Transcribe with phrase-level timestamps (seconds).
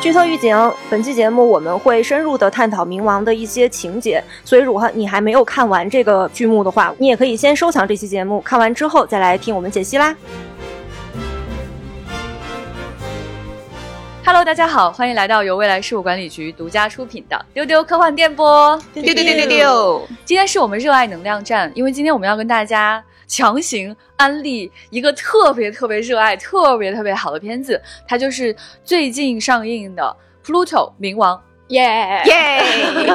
[0.00, 0.56] 剧透预警：
[0.88, 10.16] 本期节目我们会深入的探讨冥王的一些情节，所以如果你还没有看完这个剧目的话，你也可以先收藏这期节目，看完之后再来听我们解析啦。
[14.24, 18.78] Hello，大家好，欢迎来到由未来事务管理局独家出品的《丢丢科幻电波》。
[18.94, 20.08] 丢丢丢丢丢！
[20.24, 31.36] 今天是我们热爱能量站，因为今天我们要跟大家强行安利一个特别特别热爱、特别特别好的片子，它就是最近上映的《Pluto 冥王》。
[31.70, 32.62] 耶耶！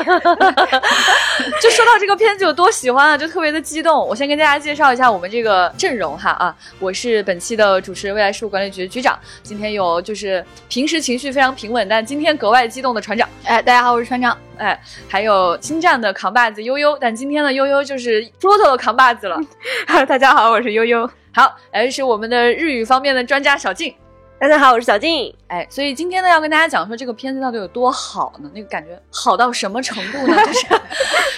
[1.62, 4.08] 就说到这个片子有多喜欢啊，就特别的激动。
[4.08, 9.20] 我先跟大家介绍一下我们这个阵容哈啊，我是本期的主持人，未来事务管理局局长。
[9.44, 13.28] 今天有就是平时情绪非常平稳，但今天格外激动的船长。
[13.44, 14.38] 哎，大家好，我是船长。
[14.58, 19.38] 哎，还有星战的扛把子悠悠，但今天的悠悠就是 Pluto 的扛把子了。
[20.08, 21.10] 大家好，我是悠悠。
[21.34, 23.94] 好，哎是我们的日语方面的专家小静。
[24.38, 25.34] 大家好，我是小静。
[25.48, 28.52] 哎，所以今天呢，要跟大家讲说这个片子到底有多好呢？
[28.54, 30.36] 那个感觉好到什么程度呢？
[30.46, 30.68] 就是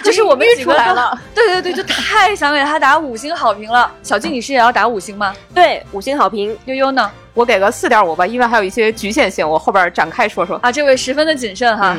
[0.06, 3.90] 就是我们几个来了， 对对对，就太想给他打五星好评了。
[4.02, 5.34] 小静，你是也要打五星吗？
[5.54, 6.58] 对，五星好评。
[6.66, 7.10] 悠悠呢？
[7.36, 10.58] 我给个四点五吧，因为还有一些局限性，我后边展开说说。
[10.58, 11.96] 啊，这位十分的谨慎哈。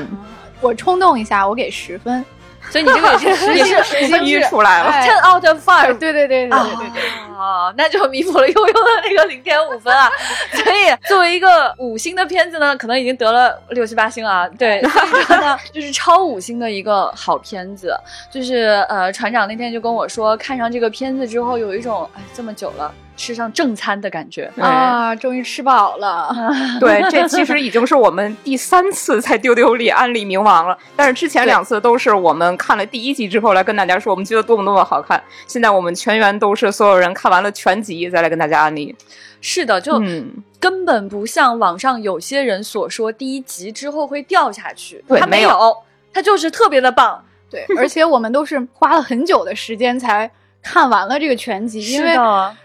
[0.60, 2.24] 我冲动一下，我给十分。
[2.70, 5.96] 所以你这个也是也是十星出来了，ten out of five。
[5.98, 7.02] 对对对对对对对。
[7.38, 10.10] 啊，那就弥补了悠悠的那个零点五分啊。
[10.52, 14.46] 所以作为一个五星的片子呢，可能已经得了六七八星啊。
[14.58, 17.96] 对，所以说呢， 就是超五星的一个好片子。
[18.30, 22.92] 就是呃，船长那天就跟我说，看上这个片子之后，有一种哎，这么久了。
[23.18, 25.14] 吃上正餐的感觉啊！
[25.14, 26.34] 终于吃饱了。
[26.78, 30.78] 对，这其实已经是我们第三次在丢丢里安利冥王了。
[30.94, 35.20] 但是之前两次都是我们看了第一集之后来跟大家说，我们觉得多么多么好看。
[35.48, 38.94] 现在我们全员都是所有人看完了全集再来跟大家安利。
[39.40, 40.00] 是的，就
[40.60, 45.04] 根本不像网上有些人所说，第一集之后会掉下去。
[45.08, 45.76] 对，没有，
[46.14, 47.22] 它就是特别的棒。
[47.50, 50.30] 对， 而且我们都是花了很久的时间才。
[50.62, 52.14] 看完了这个全集，因为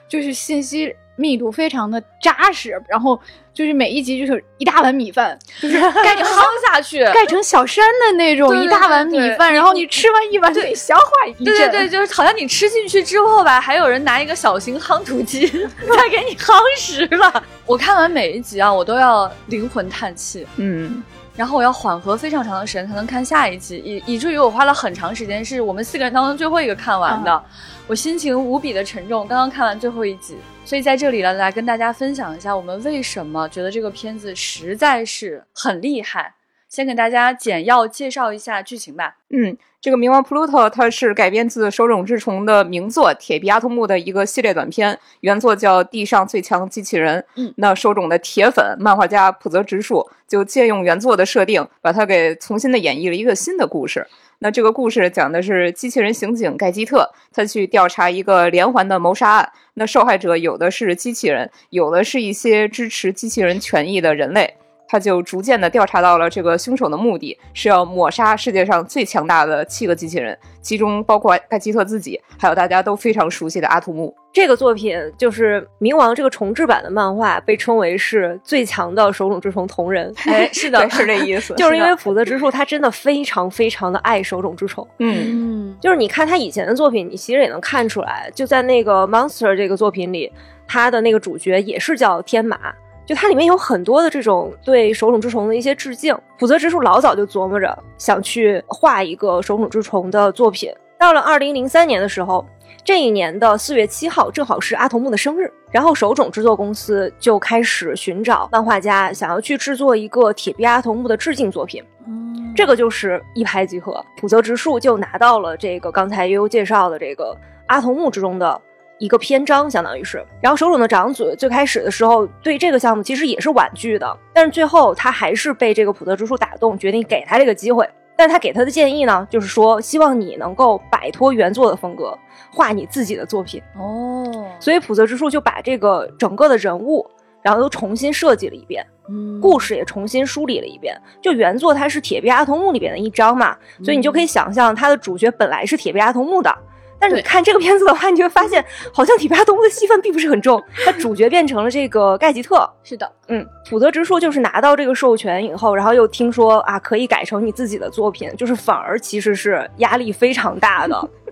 [0.07, 3.19] 就是信息密度非常的扎实，然后
[3.53, 17.43] 就是每一集就是一大碗米饭，就是 盖着夯下去，盖成小山的那种一大碗米饭，然后你吃完一碗得消化一阵，对对对，就是好像你吃进去之后吧，还有人拿一个小型夯土机 再给你夯实了。
[17.65, 21.03] 我看完每一集啊，我都要灵魂叹气，嗯。
[21.35, 27.43] 然后我要缓和非常长的时间才能看下一集，以以至于我花了很长时间，是我们四个人当中最后一个看完的，
[27.85, 29.27] 我心情无比的沉重。
[29.27, 36.33] 刚刚看完最后一集，所以在这里呢，来跟大家分享一下我们为什么觉得这个片子实在是很厉害。
[36.69, 39.17] 先给大家简要介绍一下剧情吧。
[39.29, 47.19] 嗯，这个冥王 Pluto 它是改编自手冢治虫的名作《铁臂阿童木》的一个系列短片，原作叫《地上最强机器人》。
[47.35, 54.07] 嗯，那手冢的铁粉漫画家浦泽直树就借用原作的设定，把它给重新的演绎了一个新的故事。
[54.43, 59.49] 那这个故事讲的是机器人刑警盖基特，他去调查一个连环的谋杀案。
[59.75, 64.53] 那受害者有的是机器人，有的是一些支持机器人权益的人类。
[64.85, 74.13] 他就逐渐的调查到了这个凶手的目的是要抹杀世界上最强大的七个机器人，其中包括盖基特自己，还有大家都非常熟悉的阿图姆。
[74.33, 80.11] 这个作品就是《冥王》这个重制版的漫画，被称为是最强的手冢治虫同人。
[80.25, 81.53] 哎， 是的，是这意思。
[81.55, 84.85] 就是因为福泽直树他真的非常非常的爱手冢治虫。
[84.97, 90.31] 嗯，就是你看他以前的作品，你其实也能看出来，就在那个《Monster》这个作品里，
[90.67, 92.57] 他的那个主角也是叫天马。
[93.05, 100.71] 就它里面有很多的这种对手冢治虫的一些致敬，浦泽直树老早就琢磨着想去画一个手冢治虫的作品。
[100.97, 102.45] 到了二零零三年的时候，
[102.83, 111.83] 这一年的四月七号正好是阿童木的生日，然后手冢制作公司就开始寻找漫画家，想要去制作一个铁臂阿童木的致敬作品。
[112.07, 118.61] 嗯，这个就是一拍即合，浦泽直树就拿到了这个刚才悠悠介绍的这个阿童木之中的。
[118.99, 120.23] 一个篇章，相当于是。
[120.39, 127.89] 然后手冢的长子最开始的时候对这个项目其实也是婉拒的，但是最后他还是被这个普泽直树打动，决定给他这个机会。
[128.15, 132.17] 但是他给他的建议呢，就是说希望你能够摆脱原作的风格，
[132.53, 133.61] 画你自己的作品。
[133.77, 137.05] 哦，所以普泽之树就把这个整个的人物，
[137.41, 140.95] 然后都重新设计了一遍，嗯，故事也重新梳理了一遍。
[141.21, 146.55] 就原作它是铁臂阿童木里边的一章嘛，所以你就可以想象它的主角本来是铁臂阿童木的。
[146.99, 148.63] 但是你看这个片子的话，你就会发现，
[148.93, 152.65] 好像铁臂阿童木的戏份并不是很重，他主角变成了这个盖吉特。
[152.81, 161.09] 是的，嗯，普泽直树就是拿到这个授权以后，然后又听说啊可以改成你自己的作品，就是反而其实是压力非常大的。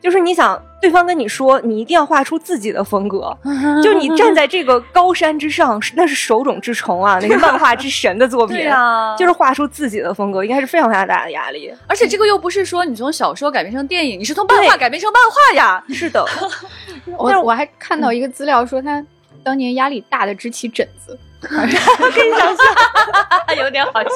[0.00, 3.36] 就是你想对方跟你说，你一定要画出自己的风格，
[3.82, 11.72] 就你站在这个高山之上，那是手冢治虫啊，那个漫画之 神的作品啊，就是画出自己的风格，应该是非常非常大的压力。
[11.86, 15.84] 而且这个又不是说你从小说改编成电影，你是从漫画改编成漫画呀。
[15.88, 16.24] 是的，
[17.18, 19.04] 我我还看到一个资料说他
[19.42, 21.18] 当年压力大的支起疹子。
[21.40, 24.08] 可以想象，有点好笑。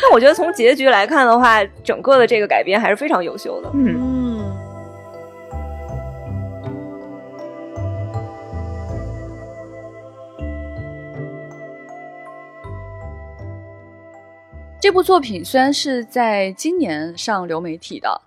[0.00, 3.70] 那我觉得从结局来看的话，整个的这个改编还是非常优秀的。
[3.74, 4.32] 嗯。
[14.80, 18.20] 这部作品虽然是在今年上流媒体的。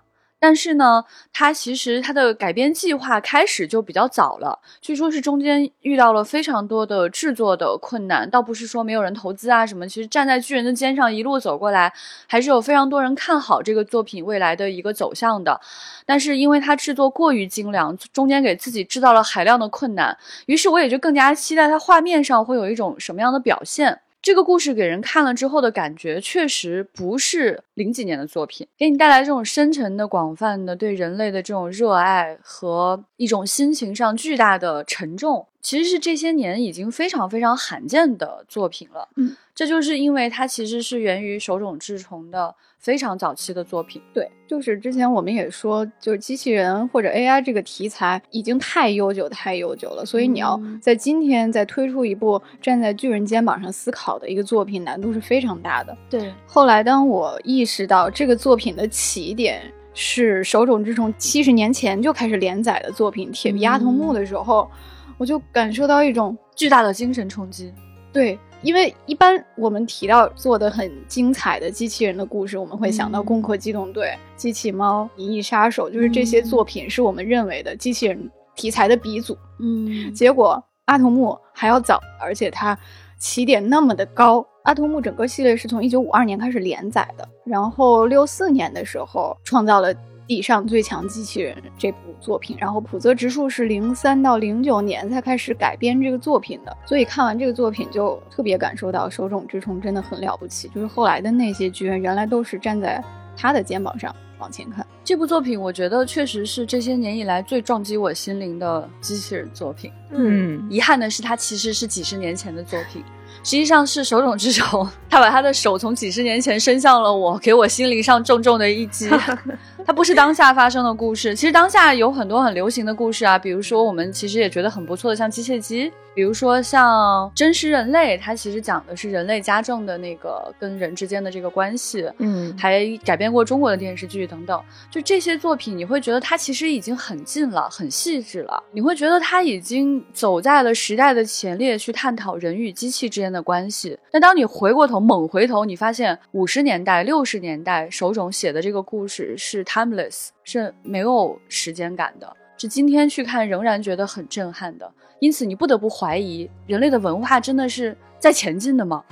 [0.46, 11.92] 但是呢，它其实它的改编计划开始就比较早了，据说是中间遇到了非常多的制作的困难，倒不是说没有人投资啊什么，其实站在巨人的肩上一路走过来，
[12.28, 15.60] 还是有非常多人看好这个作品未来的一个走向的。
[16.04, 20.16] 但是因为它制作过于精良，中间给自己制造了海量的困难，
[20.46, 24.02] 于是我也就更加期待它画面上会有一种什么样的表现。
[24.26, 39.08] 这个故事给人看了之后的感觉，确实不是零几年的作品，给你带来这种深沉的、广泛的对人类的这种热爱和一种心情上巨大的沉重，其实是这些年已经非常非常罕见的作品了。
[39.14, 42.56] 嗯，这就是因为它其实是源于手冢治虫的。
[42.86, 55.98] 非常早期的作品，对，就是之前我们也说，就是机器人或者 AI 这个题材已经太悠久、太悠久了，所以你要在今天再推出一部站在巨人肩膀上思考的一个作品，难度是非常大的。
[56.08, 59.60] 对，后来当我意识到这个作品的起点
[59.92, 64.70] 是手冢治虫七十年前就开始连载的作品《铁臂阿童木》的时候，
[65.18, 67.74] 我就感受到一种巨大的精神冲击。
[68.12, 68.38] 对。
[68.66, 79.38] 因为一般我们提到做的很精彩的机器人的故事，我们会想到《攻壳机动队》《机器猫》《银翼杀手》，就是这些作品是我们认为的机器人题材的鼻祖。
[79.60, 82.76] 嗯，结果阿童木还要早，而且它
[83.20, 84.44] 起点那么的高。
[84.64, 89.94] 阿童木整个系列是从一九五二年开始连载的，然后六四年的时候创造了。
[90.26, 103.02] 地上最强机器人这部作品，然后浦泽直树是零三到零九年才开始改编这个作品的，所以看完这个作品就特别感受到手冢治虫真的很了不起，就是后来的那些巨人原来都是站在
[103.36, 104.84] 他的肩膀上往前看。
[105.04, 109.92] 这部作品我觉得确实是这些年以来最撞击我心灵的机器人作品。
[110.10, 113.04] 嗯，遗憾的是它其实是几十年前的作品。
[113.46, 119.08] 实际上是手冢治虫， 他把他的手从几十年前伸向了我，给我心灵上重重的一击。
[119.86, 125.92] 它不是当下发生的故事，其实当下有很多很流行的故事啊，比如说我们其实也觉得很不错的，像机械姬。
[126.16, 134.58] 比如说像真实人类，它其实讲的是人类家政的那个跟人之间的这个关系，嗯，还改编过中国的电视剧等等。
[134.90, 138.64] 就这些作品，你会觉得它其实已经很近了，很细致了。
[138.72, 143.98] 你会觉得它已经走在了时代的前列，去探讨人与机器之间的关系。
[144.10, 154.90] 但当你回过头，猛回头，你发现五十年代、六十年代手冢写的这个故事是 timeless，是没有时间感的，是今天去看仍然觉得很震撼的。
[155.18, 159.02] 因此，你不得不怀疑，人类的文化真的是在前进的吗？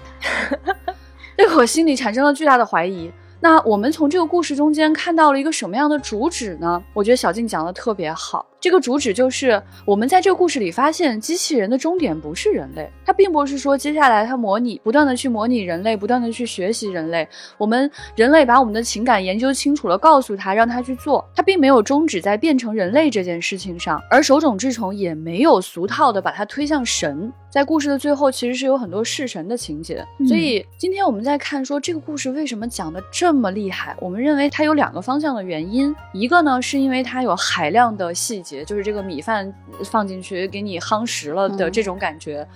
[1.37, 3.11] 这我心里产生了巨大的怀疑。
[3.41, 6.83] 那我们从这个故事中间看到了一个什么样的主旨呢？
[6.95, 8.47] 我觉得小静讲的特别好。
[8.64, 17.29] 这个主旨就是，我们在这个故事里发现，机器人的终点不是人类，它并不是说接下来它模拟，不断的去模拟人类，不断的去学习人类。
[17.58, 27.31] 我们人类把我们的情感研究清楚了，告诉他，让他去做，他并没有终止在变成人类这件事情上，而手冢治虫也没有俗套的把它推向神。
[27.50, 30.03] 在故事的最后，其实是有很多弑神的情节。
[30.27, 38.54] 所以今天我们在看说这个故事为什么讲的这么厉害，我们认为它有两个方向的原因，一个呢是因为它有海量的细节。
[38.63, 39.51] 就是这个米饭
[39.82, 42.46] 放进去给你夯实了的这种感觉，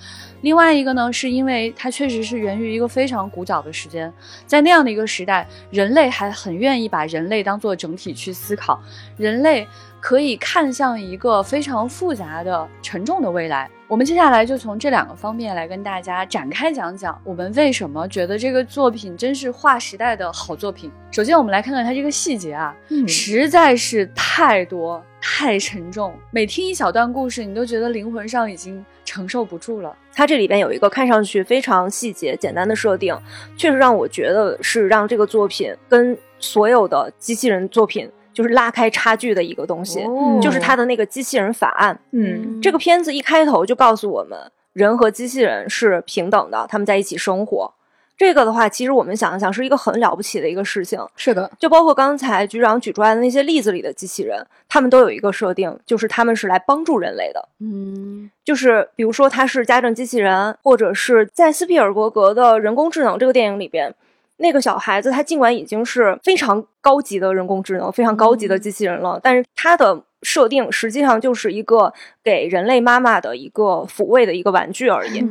[0.42, 4.12] 另外一个呢，是因为它确实是源于一个非常古早的时间，
[4.46, 8.78] 在那样的一个时代，人类还很愿意把人类当做整体去思考，
[9.16, 9.66] 人类
[10.00, 13.68] 可以看向一个非常复杂的、沉重的未来。
[13.86, 20.90] 我们接下来就从这两个方面来跟大家展开讲讲，我们为什么觉得这个作品真是划时代的好作品。
[21.10, 22.76] 首先，我们来看看它这个细节啊，
[23.06, 25.02] 实在是太多。
[25.20, 29.94] 太沉重，每听一小段故事，你都觉得灵魂上已经承受不住了。
[30.14, 33.16] 它这里边有一个看上去非常细节、简单的设定，
[33.56, 39.98] 确实让我觉得是让这个作品跟所有的机器人作品就是拉开差距的一个东西，
[40.40, 41.98] 就是它的那个机器人法案。
[42.12, 44.38] 嗯，这个片子一开头就告诉我们，
[44.74, 47.74] 人和机器人是平等的，他们在一起生活。
[48.16, 51.04] 这个的话，其实我们想一想，是一个很了不起的一个事情。
[51.16, 57.48] 是的，就包括刚才局长举出来的那些例子里的机器人，他们都有一个设定，就是他们是来帮助人类的。
[57.58, 63.92] 嗯，就是比如说他是家政机器人，或者是在斯皮尔伯格的人工智能这个电影里边。
[64.38, 71.92] 那个小孩子，他尽管已经是非常高级的人工智能、非常高级的机器人了，但是他的设定实际上就是一个
[72.24, 75.22] 给人类妈妈的一个抚慰的一个玩具而已。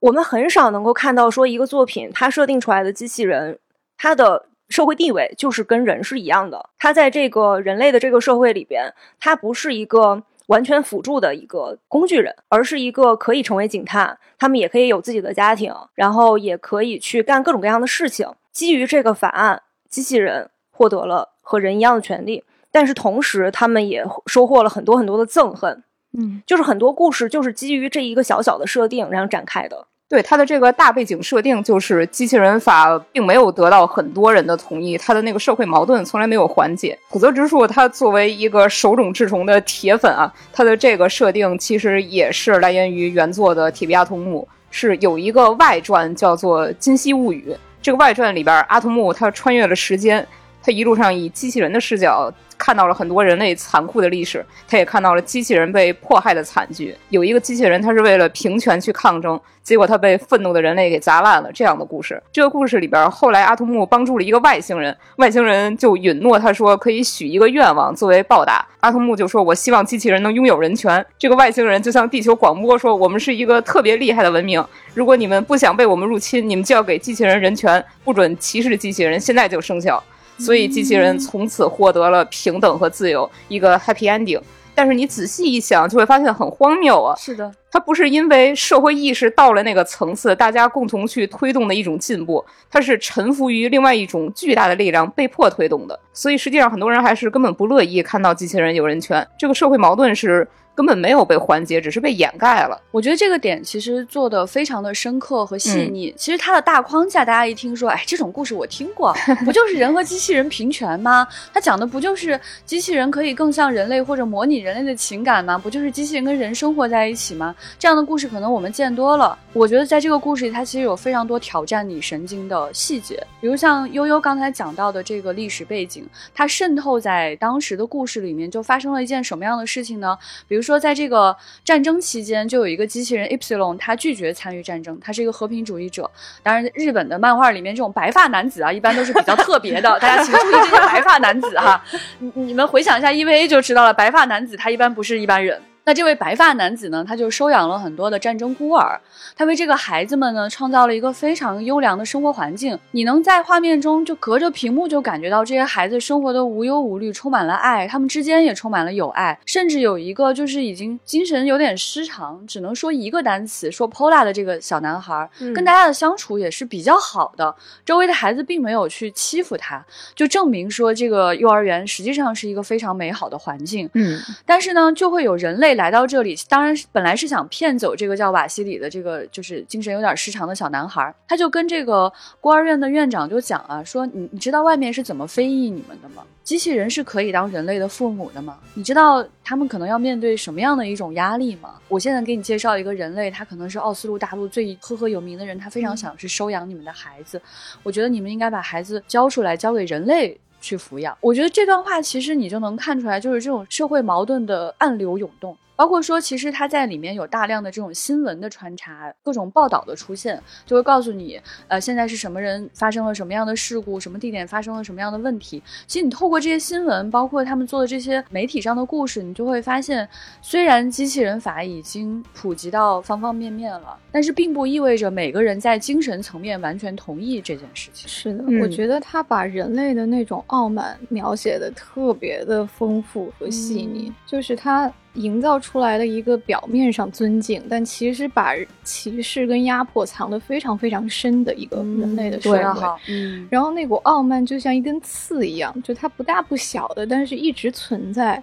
[0.00, 3.58] 我们很少能够看到说一个作品，它设定出来的机器人，
[3.96, 6.70] 它的社会地位就是跟人是一样的。
[6.78, 10.22] 它在这个人类的这个社会里边，它不是一个。
[10.46, 18.28] 完全辅助的一个工具人，而是一个可以成为警探，他们也可以有自己的家庭，然后也可以去干各种各样的事情。
[18.56, 19.60] 基于这个法案，
[19.90, 25.82] 机器人获得了和人一样的权利，但是同时他们也收获了很多很多的憎恨。
[26.18, 29.86] 嗯，就是很多故事就是基于这一个小小的设定然后展开的。
[30.08, 36.98] 对它的这个大背景设定，就是机器人法并没有得到很多人的同意，它的那个社会矛盾从来没有缓解。
[37.10, 47.52] 普泽直树他作为一个手冢治虫的铁粉啊，他的这个设定其实也是来源于原作的《铁臂阿童木》，是有一个外传叫做《金溪物语》。
[47.86, 50.26] 这个外传里边，阿童木他穿越了时间，
[50.60, 52.34] 他一路上以机器人的视角。
[52.58, 56.94] 看到了很多人类残酷的历史，他也看到了机器人被迫害的惨剧。
[57.10, 61.50] 有一个机器人，他是为了平权去抗争，结果他被愤怒的人类给砸烂了。
[61.52, 68.66] 这样的故事，这个故事里边，后来阿童木帮助了一个外星人，外星人就允诺他说可以许一个愿望作为报答。
[68.80, 80.02] 阿童木就说：“我希望机器人能拥有人权。”这个外星人就向地球广播说：“我们是一个特别厉害的文明，如果你们不想被我们入侵，你们就要给机器人人权，不准歧视机器人，现在就生效。”
[80.38, 84.40] 所以机器人从此获得了平等和自由，一个 happy ending。
[84.74, 87.16] 但是你仔细一想，就会发现很荒谬啊！
[87.16, 95.98] 是的，它不是因为社会意识到了那个层次，大家共同去推动的一种进步，它是臣服于另外一种巨大的力量被迫推动的。
[96.12, 99.26] 所以实际上很多人还是根本不乐意看到机器人有人权。
[99.38, 100.46] 这个社会矛盾是。
[100.76, 102.78] 根本没有被缓解，只是被掩盖了。
[102.90, 106.14] 我觉得这个点其实做的非常的深刻和细腻。
[106.18, 109.16] 其实它的大框架，大家一听说，哎，这种故事我听过，
[109.46, 111.26] 不就是人和机器人平权吗？
[111.54, 115.56] 它讲的不就是机器人可以更像人类或者模拟人类的情感吗？
[115.56, 117.56] 不就是机器人跟人生活在一起吗？
[117.78, 119.38] 这样的故事可能我们见多了。
[119.54, 130.14] 我觉得在这个故事里，它其实有非常多挑战你神经的细节，比如像悠悠刚才讲到的这个历史背景，它渗透在当时的故事里面，就发生了一件什么样的事情呢？
[130.46, 130.65] 比如。
[130.66, 136.10] 说，在这个战争期间，就有一个机器人 Epsilon，他拒绝参与战争，他是一个和平主义者。
[136.42, 141.82] 当然，日本的漫画里面这种白发男子啊，一般都是比较特别的， 大家请注意这些白发男子哈。
[142.18, 145.62] 你你们回想一下 EVA 就知道了，白发男子他一般不是一般人。
[145.88, 147.04] 那这位白发男子呢？
[147.06, 149.00] 他就收养了很多的战争孤儿，
[149.36, 152.76] 他为这个孩子们呢创造了一个非常优良的生活环境。
[152.90, 159.38] 你能在画面中就隔着屏幕就感觉到这些孩子生活的无忧无虑，充满了爱，他们之间也充满了友爱。
[159.46, 167.54] 甚至有一个就是已经精神有点失常，只能说一个单词说 Pola 的这个小男孩，跟大家的相处也是比较好的。
[167.84, 173.88] 周围的孩子并没有去欺负他，就证明说这个幼儿园实际上是一个非常美好的环境。
[173.94, 175.75] 嗯，但是呢，就会有人类。
[175.76, 181.14] 来到这里，当然本来是想骗走这个叫瓦西里的这个就是精神有点失常的小男孩。
[181.28, 186.24] 他就跟这个孤儿院的院长就讲啊，说你你知道外面是怎么非议你们的吗？
[186.42, 188.58] 机器人是可以当人类的父母的吗？
[188.74, 191.74] 你知道他们可能要面对什么样的一种压力吗？
[191.88, 197.40] 我现在给你介绍一个人类，他可能是奥斯陆大陆最赫赫有名的人，他非常想去收养你们的孩子。
[197.82, 200.38] 我觉得你们应该把孩子交出来，交给人类。
[200.58, 205.56] 去抚养，我觉得这段话其实你就能看出来，就是这种社会矛盾的暗流涌动。
[205.76, 215.62] 包括说，其实它在里面有大量的这种新闻的穿插，各种报道的出现，就会告诉你，呃，现在是什么人发生了什么样的事故，什么地点发生了什么样的问题。
[215.86, 220.08] 其实你透过这些新闻，包括他们做的这些媒体上的故事，你就会发现，
[220.40, 228.08] 虽然机器人法已经普及到方方面面了，但是并不意味着每个人在精神层面完全同意这件事情。
[228.08, 234.90] 是的，我觉得他把人类的那种傲慢描写的特别的丰富和细腻，就是他。
[235.16, 238.54] 营造出来的一个表面上尊敬，但其实把
[238.84, 242.86] 歧视跟压迫藏得非常非常深的一个人类的社会。
[243.08, 248.42] 嗯，然后那股傲慢就像一根刺一样，就它不大不小的，但是一直存在，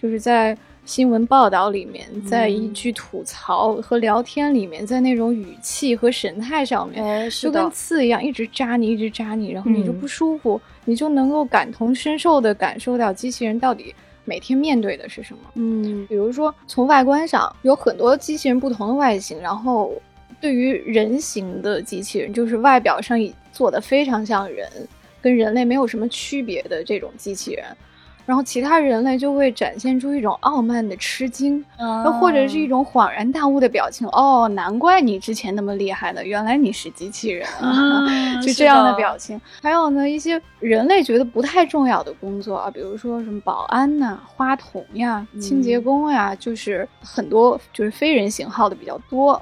[0.00, 13.94] 就是在新闻报道里面，在一句吐槽和聊天里面，在那种语气和神态上面，就跟刺一样，一直扎你，一直扎你，然后你就不舒服，你就能够感同身受的感受到机器人到底。
[14.24, 15.50] 每天面对的是什么？
[15.54, 19.92] 嗯，比如说从外观上有很多机器人不同的外形，然后
[20.40, 23.18] 对于人形的机器人，就是外表上
[23.52, 24.68] 做的非常像人，
[25.20, 27.64] 跟人类没有什么区别的这种机器人。
[28.26, 31.64] 然后其他人类就会展现出一种傲慢的吃惊，
[32.04, 34.08] 又或者是一种恍然大悟的表情。
[34.08, 38.06] 哦，难怪你之前那么厉害呢，原来你是机器人啊！
[38.40, 39.40] 就这样的表情。
[39.62, 49.32] 还有呢，一些人类觉得不太重要的工作啊，比如说什么保安呐、花童呀、清洁工呀，就是很多就是非人型号的比较多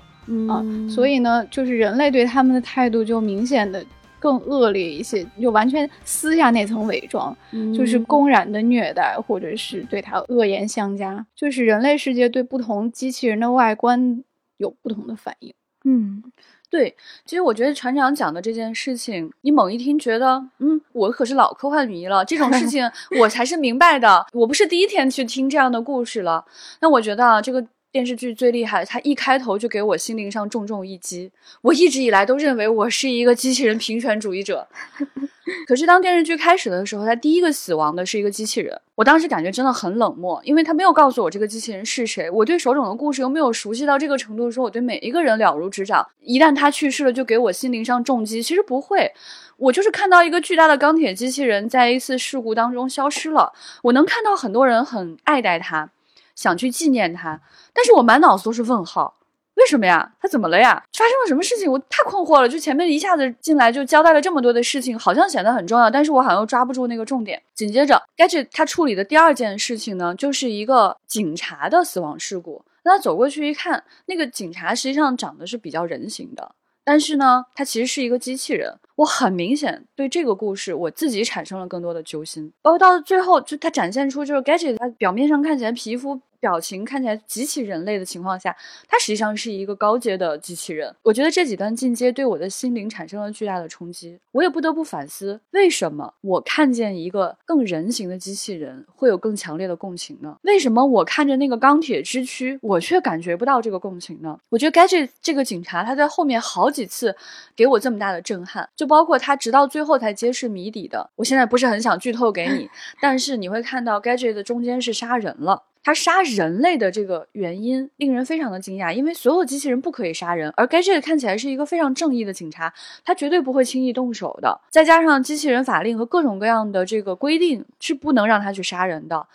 [0.49, 0.63] 啊。
[0.89, 3.85] 所以呢，就是人类对他们的态度就明显的。
[4.23, 7.37] 更恶劣一些，就完全撕下那层伪装，
[7.77, 11.27] 就是公然的虐待，或者是对他恶言相加。
[11.35, 14.23] 就是人类世界对不同机器人的外观
[14.59, 15.53] 有不同的反应。
[15.85, 16.23] 嗯，
[16.71, 16.95] 对。
[17.25, 22.89] 其实我觉得船长讲的这件事情，你猛一听觉得，嗯，我可是老科幻迷了，这种事 情
[23.19, 24.25] 我才是明白的。
[24.33, 26.45] 我不是第一天去听这样的故事了。
[26.81, 27.67] 那我觉得这个。
[27.93, 31.31] 电视剧最厉害，它一开头就给我心灵上重重一击。
[31.61, 34.67] 我一直以来都认为我是一个机器人平权主义者，
[35.69, 38.81] 可是当电视剧开始的时候，它第一个死亡的是一个机器人。
[38.95, 42.31] 我当时感觉真的很冷漠，因为他没有告诉我这个机器人是谁。
[42.31, 46.09] 我对手冢的故事又没有熟悉到这个程度，说我对每一个人了如指掌。
[46.23, 48.43] 一旦他去世了，就给我心灵上重击。
[48.43, 49.13] 其实不会，
[49.59, 53.53] 我就是看到一个巨大的钢铁机器人在一次事故当中消失了。
[53.83, 55.91] 我能看到很多人很爱戴它。
[56.35, 57.41] 想去纪念他，
[57.73, 59.19] 但是我满脑子都是问号，
[59.55, 60.13] 为什么呀？
[60.21, 60.83] 他怎么了呀？
[60.93, 61.71] 发生了什么事情？
[61.71, 62.49] 我太困惑了。
[62.49, 67.43] 就前面一下子进来就交代了这么多的事情，好像显得很重要，但是我好像又抓不住那个重点。
[67.55, 72.65] 紧接着，Gage 他处理的第二件事情呢，就是一个警察的死亡事故。
[72.85, 76.55] 那他走过去一看，那个警察实际上长得是比较人形的。
[76.85, 78.79] 但是呢，它其实是一个机器人。
[78.97, 82.53] 我很明显对这个故事我自己产生了更多的揪心。
[82.61, 86.21] 包括到最后，就它展现出就是 Gadget，它表面上看起来皮肤。
[86.43, 88.55] 表情看起来极其人类的情况下，
[88.89, 90.93] 它实际上是一个高阶的机器人。
[91.05, 100.37] 我觉得这几段进阶对我的心灵产生了巨大的冲击，我也不得不反思，为什么我看见一个更人形的机器人会有更强烈的共情呢？
[100.43, 104.37] 为什么我看着那个钢铁之躯，我却感觉不到这个共情呢？
[104.49, 107.15] 我觉得 Gadget 这个警察他在后面好几次
[107.55, 111.09] 给我这么大的震撼，就包括他直到最后才揭示谜底的。
[111.15, 112.69] 我现在不是很想剧透给你，
[113.01, 115.63] 但是你会看到 Gadget 的中间是杀人了。
[115.85, 122.73] 他杀人类的这个原因令人非常的惊讶，因为所有机器人不可以杀人，而 Gadget 看起来是一个非常正义的警察，
[123.05, 124.61] 他绝对不会轻易动手的。
[124.71, 129.27] 再加上机器人法令和各种各样的这个规定是不能让他去杀人的。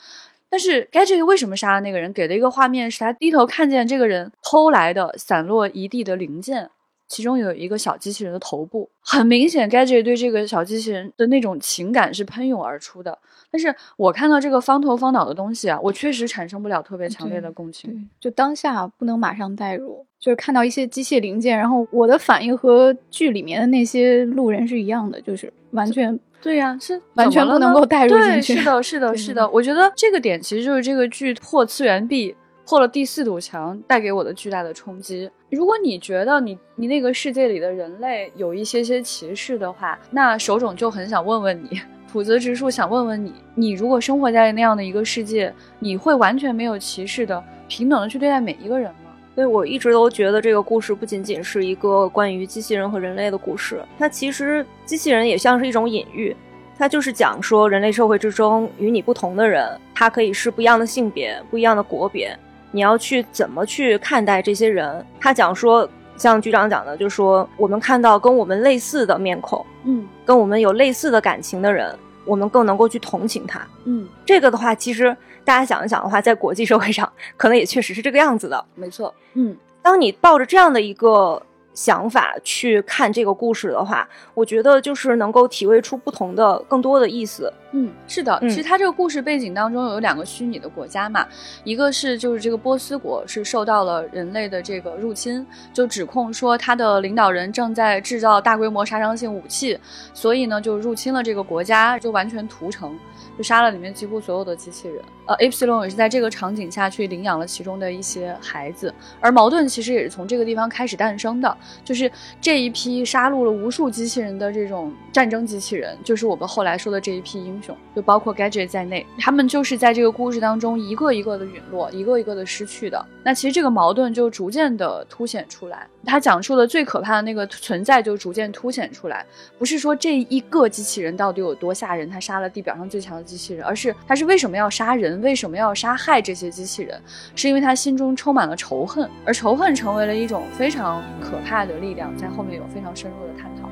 [0.49, 2.13] 但是 Gadget 为什么杀了那个人？
[2.13, 6.69] 给的一个画面是他低头看见这个人偷来的散落一地的零件。
[7.07, 13.17] 其中有一个小机器人的头部，很明显，Gadget 对这个小机器人的那种情感是喷涌而出的。
[13.49, 18.09] 但是我看到这个方头方脑的东西啊，我确实产生不了特别强烈的共情。
[18.19, 28.57] 就当下不能马上代入，就是看到一些机械零件，然后我的反应和剧里面的那些路人是一样的，就是完全对呀，是完全不能够代入进去。
[28.57, 29.49] 是的，是的，是的。
[29.49, 32.35] 我觉得这个点其实就是这个剧破次元壁。
[32.67, 35.31] 破了第四堵墙带给我的巨大的冲击。
[35.49, 41.79] 如果你觉得你你那个世界里的人类有一些些歧视的话，那手冢就很想问问你，
[42.11, 49.15] 普泽直树想问问你，你如果生活在那样的一个世界，你会完全没有歧视的、平等的去对待每一个人吗？
[49.33, 56.35] 所以我一直都觉得这个故事不仅仅是一个关于机器人和人类的故事，它其实机器人也像是一种隐喻，
[56.77, 62.37] 它就是讲说人类社会之中与你不同的人，他可以是不一样的性别、不一样的国别。
[62.71, 65.05] 你要去怎么去看待这些人？
[65.19, 81.41] 他讲说，像局长讲的，就是说我们看到跟我们类似的面孔，嗯，跟我们有类似的感情的人，我们更能够去同情他，嗯，这个的话，其实大家想一想的话，在国际社会上，可能也确实是这个样子的，没错，嗯，当你抱着这样的一个。
[81.73, 87.53] 想法去看这个故事的话，我觉得就是能够体味出不同的、更多的意思。
[87.71, 91.27] 嗯，是的，其实它这个故事背景当中有两个虚拟的国家嘛，
[91.63, 99.77] 一个是就是这个波斯国是受到了人类的这个入侵，就指控说他的领导人正在制造大规模杀伤性武器，
[100.13, 102.97] 所以呢就入侵了这个国家，就完全屠城。
[103.35, 123.03] 就杀了里面几乎所有的机器人，呃，Epsilon 也是在这个场景下去领养了其中的一些孩子，而矛盾其实也是从这个地方开始诞生的，就是这一批杀戮了无数机器人的这种战争机器人，就是我们后来说的这一批英雄，就包括 Gadget 在内，他们就是在这个故事当中一个一个的陨落，一个一个的失去的。
[123.23, 125.87] 那其实这个矛盾就逐渐的凸显出来。
[126.05, 129.25] 他讲述的最可怕的那个存在就逐渐凸显出来。
[129.57, 137.01] 不是说这一个机器人到底有多吓人，他杀了地表上最强的机器人，而是他是为什么要杀人，为什么要杀害这些机器人，
[137.35, 143.67] 是因为他心中充满了仇恨，而仇恨成为了一种非常可怕的力量，在后面有非常深入的探讨。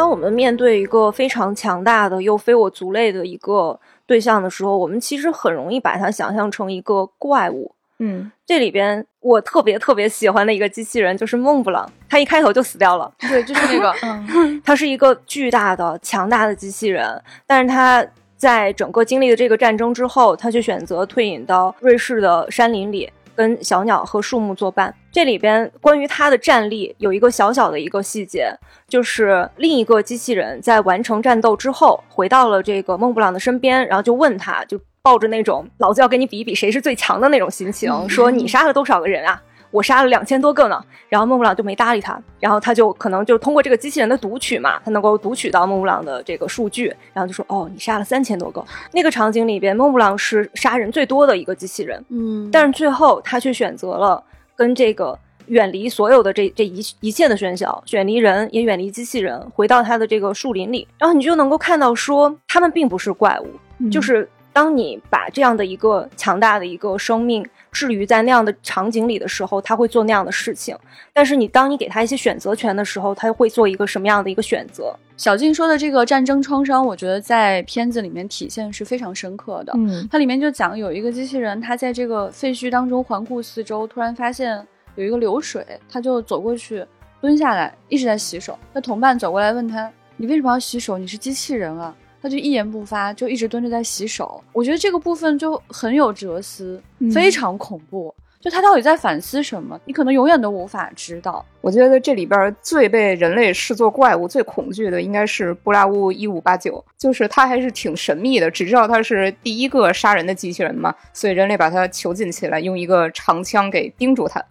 [0.00, 7.74] 当我们面对一个非常强大的又非我族类的一个对象的时候，我们其实很容易把它想象成一个怪物。
[7.98, 13.12] 嗯，这里边我特别特别喜欢的一个机器人就是孟布朗，他一开头就死掉了。
[13.28, 18.02] 对，就是那个， 嗯他是一个巨大的、强大的机器人，但是他
[18.38, 23.12] 在整个经历了这个战争之后，他却选择退隐到瑞士的山林里。
[23.34, 24.94] 跟小鸟和树木作伴。
[25.12, 28.52] 这里边关于他的战力有一个小小的一个细节，
[28.88, 39.42] 就是另一个机器人在完成战斗之后，回到了这个孟布朗的身边，然后就问他，就抱着那种老子要跟你比一比谁是最强的那种心情，说你杀了多少个人啊？
[39.70, 48.64] 我杀了两千多个呢，然后孟布朗就没搭理他，然后他就可能就通过这个机器人的读取嘛，他能够读取到孟布朗的这个数据，然后就说哦，你杀了三千多个。
[48.92, 54.22] 那个场景里边，孟布朗是杀人最多的一个机器人，嗯，但是最后他却选择了
[54.56, 67.46] 跟这个远离所有的这这一一切的喧嚣，远离人也远离机器人，回到他的这个树林里，然后你就能够看到说，他们并不是怪物，就是当你把这样的一个强大的一个生命。
[67.72, 70.76] 置于在那样的场景里的时候，他会做那样的事情。
[71.12, 74.92] 但是你当你给他一些选择权的时候，他会做一个什么样的一个选择？
[75.16, 79.72] 小静说的这个战争创伤，我觉得在片子里面体现是非常深刻的。
[79.76, 86.84] 嗯，它里面就讲有一个机器人，他在这个废墟当中环顾四周，突然发现有一个流水，他就走过去，
[87.20, 88.58] 蹲下来，一直在洗手。
[88.72, 90.98] 那同伴走过来问他：“你为什么要洗手？
[90.98, 94.42] 你是机器人啊？”他就一言不发，就一直蹲着在洗手。
[94.52, 98.14] 我觉得这个部分就很有哲思，非常恐怖。
[98.40, 99.78] 就他到底在反思什么？
[99.84, 101.44] 你可能永远都无法知道。
[101.60, 114.42] 我觉得这里边最被人类视作怪物、最恐惧的应该是布拉乌一五八九，就是他还是挺神秘的，只知道他是第一个杀人的机器人嘛，所以人类把他囚禁起来，用一个长枪给钉住他。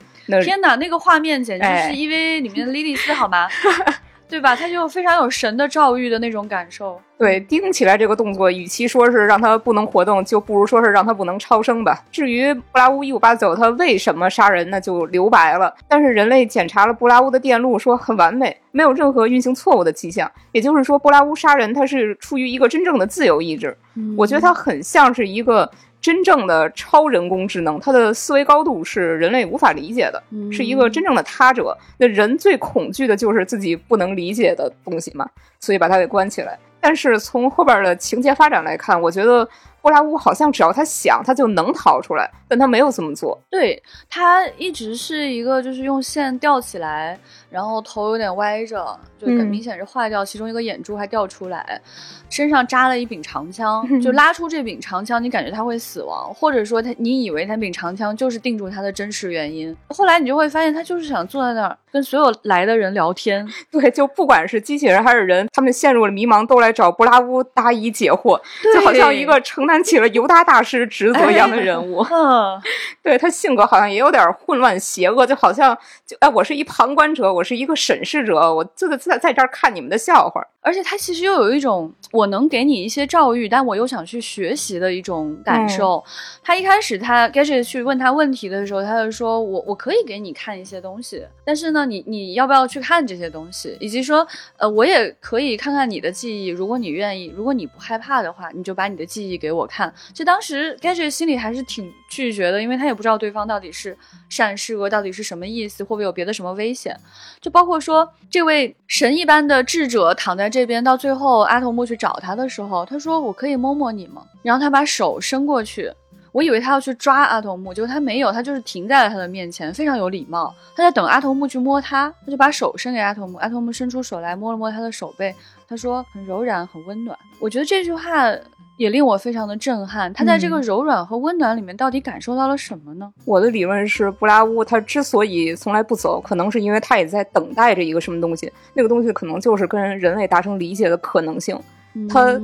[0.44, 3.48] 天哪，那个画面简直是 EVA 里面的莉莉丝，好吗？
[4.30, 4.56] 对吧？
[4.56, 7.02] 他就非常有神的诏狱的那种感受。
[7.18, 12.02] 对，钉起来这个动作，与其说是让他不能活动，就不如说是让他不能超生吧。
[12.12, 15.76] 至于布拉乌一五八九他为什么杀人，那就留白了。
[15.88, 20.32] 但是人类检查了布拉乌的电路，说很完美，没有任何运行错误的迹象。
[20.52, 23.76] 也就是说，布拉乌杀人他是出于一个真正的自由意志。
[24.16, 25.70] 我觉得他很像是一个。
[26.02, 31.78] 真正的超人工智能，它的思维高度是人类无法理解的，是一个真正的他者。
[31.98, 36.58] 那人最恐惧的就是自己不能理解的东西嘛，所以把它给关起来。
[36.82, 39.48] 但是从后边的情节发展来看，我觉得。
[39.82, 43.42] 布拉乌好像只要他想，他就能逃出来，但他没有这么做。
[43.50, 47.18] 对他一直是一个，就是用线吊起来，
[47.50, 51.82] 然后头有点歪着，就很明显是坏掉，其中一个眼珠还掉出来，
[52.30, 59.74] 身上扎了一柄长枪， 就拉出这柄长枪，你感觉他会死亡，或者说他，你以为那柄长枪就是定住他的真实原因。
[59.88, 63.48] 后来你就会发现，他就是想坐在那儿跟所有来的人聊天。
[63.72, 68.38] 对，就不管是机器人还是人，他们陷入了迷茫，都来找布拉乌答疑解惑，
[68.74, 69.70] 就好像一个承。
[69.70, 72.60] 担起了犹大大师职责一样的人物， 嗯，
[73.04, 80.46] 对他性格好像也有点混乱邪恶，就好像就哎，我是一旁观者，我是一个审视者，我就在在这儿看你们的笑话。
[80.62, 86.04] 而且他其实又有一种我能给你一些教育，但我又想去学习的一种感受。
[86.44, 93.78] 他一开始他 Gadget 去问他问题的时候，他就说我我可以给你看一些东西，但是呢，你你要不要去看这些东西？
[93.80, 99.92] 以及说呃，我也可以看看你的记忆，如果你愿意，如果你不害怕的话，你就把你的记忆给我看。
[100.14, 103.98] 就当时 Gadget 心里还是挺拒绝的，因为他也不知道对方到底是
[104.28, 106.94] 善是恶，到底是什么意思，会不会有别的什么危险？
[107.42, 110.50] 就包括说这位神一般的智者躺在。
[110.50, 115.92] 这边到最后，阿童木去找他的时候，他说：“我可以摸摸你吗？”然后他把手伸过去，
[116.32, 120.54] 我以为他要去抓阿童木，结果他没有，他就是停在了他的面前，非常有礼貌。
[120.76, 125.36] 他在等阿童木去摸他，他就把手伸给阿童木，阿童木伸出手来摸了摸他的手背，
[125.68, 128.32] 他说：“很柔软，很温暖。”我觉得这句话。
[128.80, 130.12] 也令我非常的震撼。
[130.14, 133.12] 他在这个柔软和温暖里面，到底感受到了什么呢？
[133.26, 138.50] 我的理论是，布拉乌他之所以从来不走，可能是因为他也在等待着一个什么东西。
[138.74, 141.60] 那个东西可能就是跟人类达成理解的可能性。
[142.08, 142.40] 他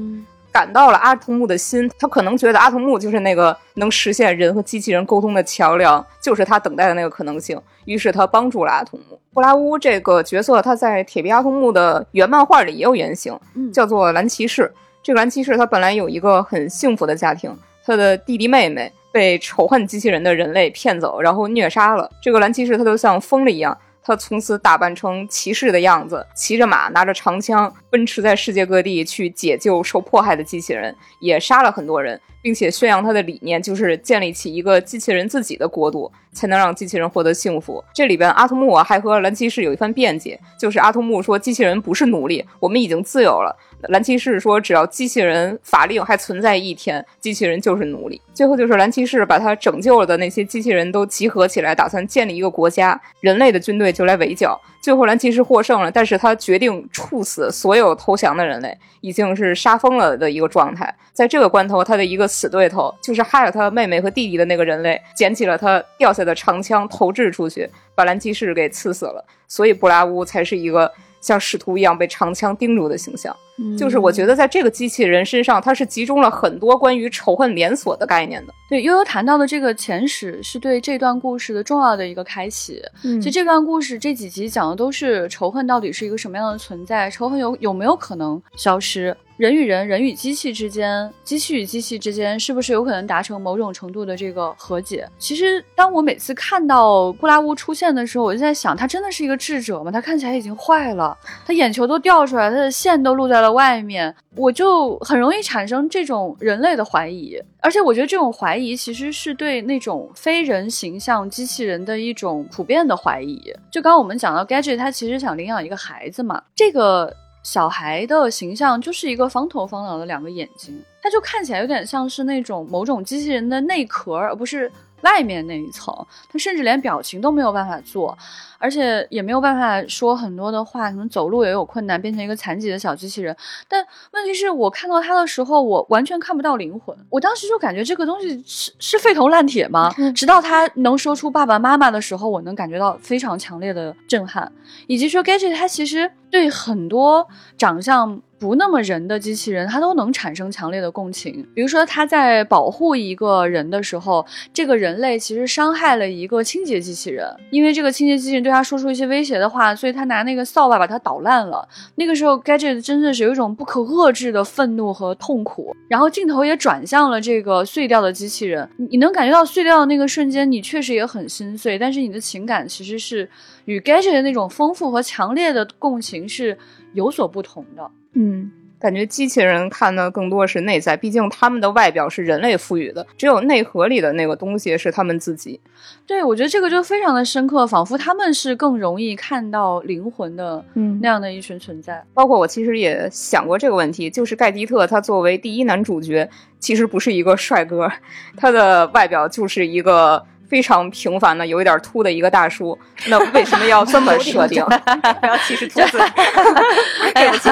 [0.51, 7.57] 感到了阿童木的心，他可能觉得阿童木就是那个能实现人和机器人沟通的桥梁，就是他等待的那个可能性。
[7.85, 9.17] 于是他帮助了阿童木。
[9.31, 13.39] 布拉乌这个角色，他在铁臂阿童木的原漫画里也有原型，
[13.73, 14.69] 叫做蓝骑士。
[15.05, 22.09] 这个蓝骑士他本来有一个很幸福的家庭，他的弟弟妹妹被仇恨机器人的人类骗走，然后虐杀了。
[22.19, 23.77] 这个蓝骑士他就像疯了一样。
[24.05, 37.83] 他从此打扮成骑士的样子，骑着马，拿着长枪，奔驰在世界各地去解救受迫害的机器人，也杀了很多人，并且宣扬他的理念，就是建立起一个机器人自己的国度，才能让机器人获得幸福。
[37.95, 43.57] 这里边阿童木还和蓝骑士有一番辩解，就是阿童木说机器人不是奴隶，我们已经自由了。
[43.89, 54.61] 蓝骑士说：“只要机器人法令还存在一天，机器人就是奴隶。”最后就是蓝骑士把他拯救了的那些机器人都集合起来，打算建立一个国家，人类的军队就来围剿。
[54.79, 60.95] 最后蓝骑士获胜了，但是他决定处死所有投降的人类，已经是杀疯了的一个状态。
[61.11, 69.25] 在这个关头，他的一个死对头，就是害了他妹妹和弟弟的那个人类，捡起了他掉下的长枪投掷出去，把蓝骑士给刺死了。
[69.47, 70.91] 所以布拉乌才是一个。
[71.25, 73.35] 像使徒一样被长枪钉住的形象，
[73.75, 78.53] 就是我觉得在这个机器人身上，它是集中了很多关于仇恨连锁的概念的。
[78.69, 82.79] 对，悠悠谈到的这个前史，是对这段故事的重要的一个开启。
[83.01, 89.17] 其实这段故事这几集讲的都是仇恨到底是一个什么样的存在，仇恨有有没有可能消失？
[89.37, 95.05] 人与人、人与机器之间、机器与机器之间，是不是有可能达成某种程度的这个和解？
[95.17, 99.91] 其实，当我每次看到布拉乌出现的时候，我就在想，他真的是一个智者吗？
[99.91, 107.37] 他看起来已经坏了，他眼球都掉出来，他的线都露在了外面，我就很容易产生这种人类的怀疑。
[107.59, 113.41] 而且，我觉得这种怀疑其实是对那种非人形象机器人的一种普遍的怀疑。
[113.69, 117.13] 就刚刚我们讲到，Gadget 他其实想领养一个孩子嘛，这个。
[117.45, 124.69] 小孩的形象就是一个方头方脑的两个眼睛，他就看起来有点像是那种某种机器人的内壳，而不是。
[125.01, 125.93] 外面那一层，
[126.31, 128.17] 他甚至连表情都没有办法做，
[128.65, 133.35] 而且也没有办法说很多的话，可能走路也有困难，变成一个残疾的小机器人。
[133.67, 136.97] 但问题是我看到他的时候，我完全看不到灵魂。
[137.11, 139.93] 我当时就感觉这个东西是是废铜烂铁吗？
[140.15, 144.51] 直到他能说出爸爸妈妈的时候，我能感觉到非常强烈的震撼，
[144.87, 148.19] 以及说 Gadget 他其实对很多长相。
[148.37, 151.47] 不那么人的机器人，它都能产生强烈的共情。
[151.55, 154.23] 比如说，他在保护一个人的时候，
[154.53, 161.67] 这个人类其实伤害了一个清洁机器人，因为这个清洁机器人对他说出一些威胁的话，所以他拿那个扫把把他捣烂了。
[161.95, 165.75] 那个时候，Gadget 真的是有一种不可遏制的愤怒和痛苦。
[165.87, 173.29] 然后镜头也转向了这个碎掉的机器人，你能感觉到碎掉的那个瞬间，你确实也很心碎，但是你的情感其实是
[173.65, 176.57] 与 Gadget 的那种丰富和强烈的共情是
[176.93, 177.91] 有所不同的。
[178.13, 185.59] 嗯，感觉机器人看的更多是内在，毕竟他们的外表是人类赋予的，只有内核里的那个东西是他们自己。
[186.05, 192.03] 对，我觉得这个就非常的深刻，仿佛他们是更容易看到灵魂的，嗯，那样的一群存在。
[192.13, 197.91] 包括我其实也想过这个问题，就是盖迪特他作为第一男主角，其实不是一个帅哥，
[198.37, 200.23] 他的外表就是一个。
[200.47, 202.77] 非常平凡的，有一点秃的一个大叔，
[203.09, 204.63] 那为什么要这么设定？
[204.65, 205.97] 不要歧视秃子，
[207.15, 207.49] 对不起，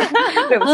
[0.49, 0.71] 对不起。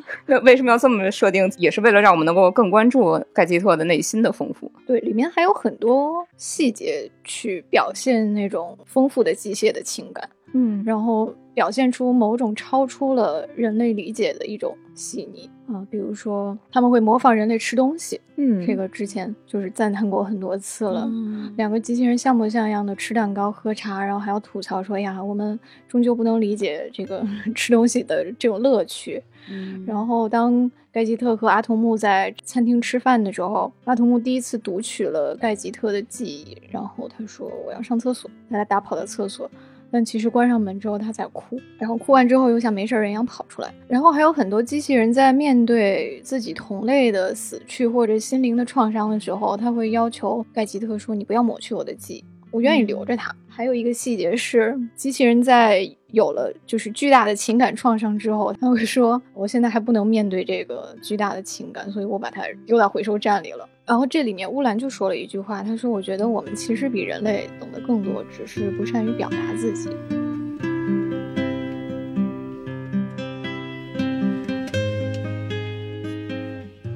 [0.26, 1.50] 那为什么要这么设定？
[1.58, 4.70] 也是为了让我们能够更关注盖吉特的内心的丰富。
[4.86, 10.28] 对，里面还有很多细节去表现那种丰富的机械的情感。
[10.52, 21.08] 嗯，然后表现出某种超出了人类理解的一种细腻啊，比如说他们会模仿人类吃东西，嗯，这个之前就是赞叹过很多次了。
[21.56, 29.22] 两个机器人像模像样的吃蛋糕、喝茶，然后还要吐槽说呀，我们终究不能理解这个 吃东西的这种乐趣。
[29.50, 39.50] 嗯然后当盖吉特和阿童木在餐厅吃饭的时候，阿童木第一次读取了盖吉特的记忆，然后他说我要上厕所，他打跑到厕所。
[39.90, 43.72] 但其实关上门之后，他在哭，然后哭完之后又像没事人一样跑出来。
[43.88, 55.80] 然后还有很多机器人在面对自己同类的死去或者心灵的创伤的时候，他会要求盖吉特说：“你不要抹去我的记忆，我愿意留着它。”还有一个细节是，机器人在
[56.12, 69.90] 有了就是巨大的情感创伤之后，他会说：“我现在还不能面对这个巨大的情感，所以我把它丢到回收站里了。”然后这里面乌兰就说了一句话，他说：“我觉得我们其实比人类懂得更多，只是不善于表达自己。”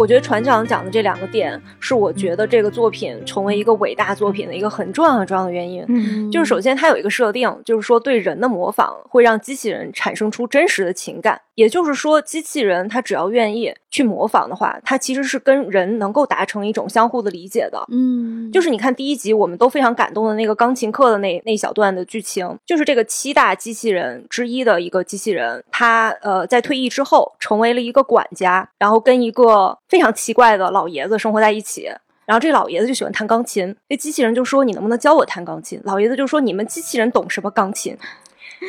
[0.04, 5.82] 我我觉得船长讲的这两个点，是我觉得这个作品成为一个伟大作品的一个很重要很重要的原因。
[5.88, 11.40] 嗯，就是首先它有一个设定，就是说对人的模仿会让机器人产生出真实的情感。
[11.54, 17.82] 也就是说，机器人它只要愿意去模仿的话，它其实是跟人能够达成一种相互的理解的。
[17.92, 31.88] 嗯，就是你看第一集，我们都非常感动的那个钢琴课的那那小段的剧情，就是这个七大机器人之一的一个机器人，他呃在退役之后成为了一个管家，然后跟一个非常奇怪的老爷子生活在一起。
[32.26, 37.96] 然后这老爷子就喜欢弹钢琴，这机器人就说：“你能不能教我弹钢琴？”老爷子就说：“你们机器人懂什么钢琴？”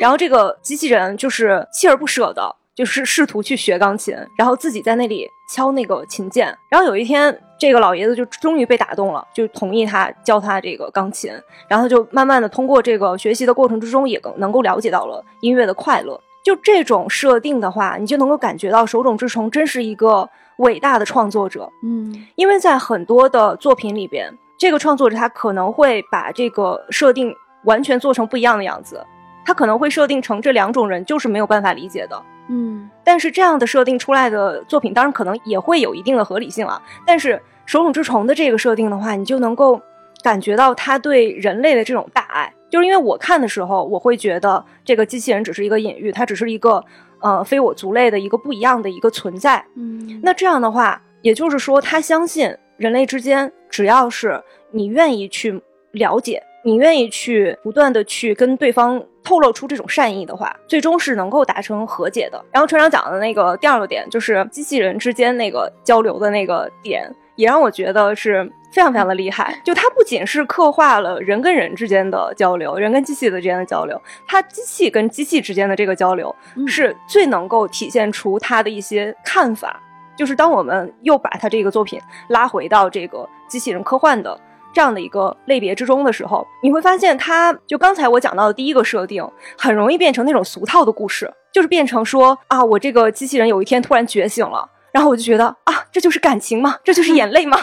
[0.00, 2.54] 然后这个机器人就是锲而不舍的。
[2.76, 6.54] 就是试图去学钢琴，然后自己在那里敲那个琴键。
[6.68, 11.32] 然后有一天，这个老爷子就终于被打动了，就同意他教他这个钢琴。
[11.68, 16.20] 然后就慢慢的通过这个学习的过程之中，也能够了解到了音乐的快乐。
[16.44, 20.28] 就这种设定的话，你就能够感觉到手冢治虫真是一个
[20.58, 21.70] 伟大的创作者。
[21.82, 29.04] 嗯，因为在很多的作品里边，这个创作者他可能会把这个设定完全做成不一样的样子，
[29.44, 32.22] 他可能会设定成这两种人就是没有办法理解的。
[32.48, 36.80] 嗯，但是这样的设定出来的作品，当然可能也会有一定的合理性啊。
[37.04, 39.80] 但是手冢治虫的这个设定的话，你就能够
[40.22, 42.52] 感觉到他对人类的这种大爱。
[42.70, 46.84] 就是因为我看的时候，我会觉得这个机器人只是一个隐喻，它只是一个
[47.20, 49.64] 呃非我族类的一个不一样的一个存在。
[49.74, 55.60] 嗯，那这样的话，也就是说，他相信人类之间，只要是你愿意去
[55.92, 56.42] 了解。
[56.64, 62.44] 你愿意去不断的去跟对方透露出这种善意的话，最终是能够达成和解的。
[62.50, 69.56] 然后船长讲的那个第二个点，就是机器人之间那个交流的那个点，也让我觉得是非常非常的厉害。
[69.64, 76.34] 就它不仅是刻画了人跟人之间的交流，人跟机器的之间的交流，它机器跟机器之间的这个交流，
[76.66, 79.80] 是最能够体现出它的一些看法。
[80.16, 84.40] 就是当我们又把它这个作品拉回到这个机器人科幻的。
[84.74, 94.68] 这样的一个类别之中的时候，你会发现，它就刚才我讲到的第一个设定，很容易变成那种俗套的故事，就是变成说啊，我这个机器人有一天突然觉醒了。
[94.92, 96.76] 然后我就觉得啊，这就是感情吗？
[96.82, 97.58] 这就是眼泪吗？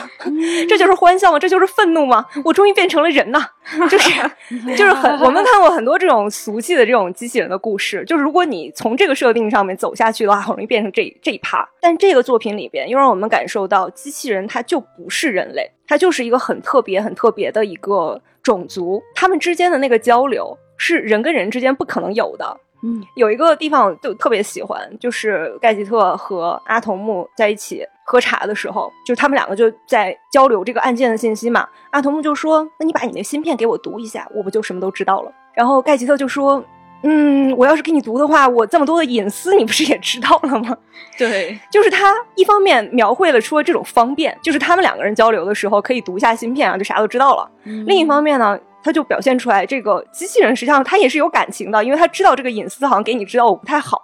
[0.70, 1.40] 这就是欢笑吗？
[1.40, 2.26] 这就是愤怒吗？
[2.46, 3.44] 我终于变成了人呐！
[3.90, 4.10] 就是
[4.78, 8.04] 就是很，我们看过很多这种俗气的这种机器人的故事。
[8.06, 11.68] 就是如果你从这个设定上面走下去的话，很容易变成这这一趴。
[11.82, 19.02] 但这个作品里边又让我们感受到，机器人它就不是人类，它就是一个很特别、很特别的一个种族。
[19.16, 22.58] 他们之间的那个交流是人跟人之间不可能有的。
[22.86, 31.66] 嗯，有一个地方就特别喜欢，就是盖吉特和阿童木在一起喝茶的时候，就他们两个就在交流这个案件的信息嘛。
[31.92, 36.62] 阿童木就说：“那你把你那芯片给我读一下，我不就什么都知道了？”然后盖吉特就说
[37.04, 40.76] ：“嗯，我要是给你读的话，我这么多的隐私，你不是也知道了吗？”
[41.18, 47.50] 对，就是他一方面描绘了出了这种方便，就是他们两个人交流的时候可以读一下芯片啊，就啥都知道了。
[47.64, 48.60] 另一方面呢。
[48.84, 53.98] 他就表现出来，这个机器人实际上他也是有感情的，因为他知道这个隐私好像给你知道我不太好，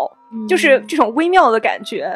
[0.47, 2.09] 就是这种微妙的感觉，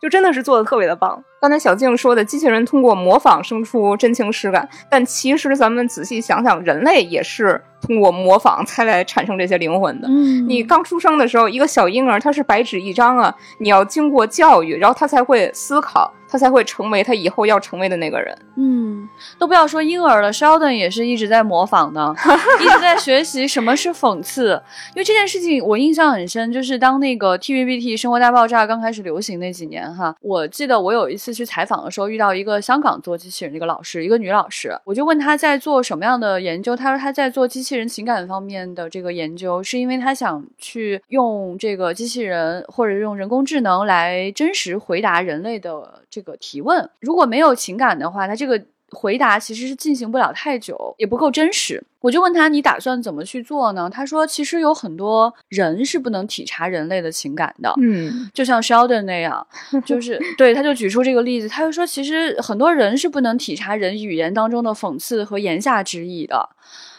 [0.00, 1.22] 就真的是做的特别的棒。
[1.42, 10.06] 刚才小静说的，机器人通过模仿生出真情实感，但其实咱们仔细想想，人类也是通过模仿才来产生这些灵魂的。
[10.06, 16.14] 嗯，你刚出生的时候，一个小婴儿他是白纸一张啊，你要经过教育，然后他才会思考。
[16.32, 18.34] 他才会成为他以后要成为的那个人。
[18.56, 19.06] 嗯，
[19.38, 22.16] 都不要说婴儿了，Sheldon 也是一直在模仿的，
[22.58, 24.58] 一直在学习什么是讽刺。
[24.94, 46.22] 因为这件事情我印象很深，就是当那个 TVBT 生活大爆炸刚开始流行那几年哈，我记得我有一次去采访的时候，遇到一个香港做机器人的一个老师，一个女老师，我就问她在做什么样的研究，她说她在做机器人情感方面的这个研究，是因为她想去用这个机器人或者用人工智能来真实回答人类的这。
[46.22, 51.82] 个提问，如果没有情感的话，她这个回答其实是进行不了太久，也不够真实。
[52.00, 53.88] 我就问他，你打算怎么去做呢？
[53.88, 59.46] 他说，其实有很多人是不能体察人类的情感的，嗯，就像 Sheldon 那样，
[59.84, 66.48] 就是 对，他就举出这个例子，他就说，其实很多人是不能体察人语言当中的讽刺和言下之意的，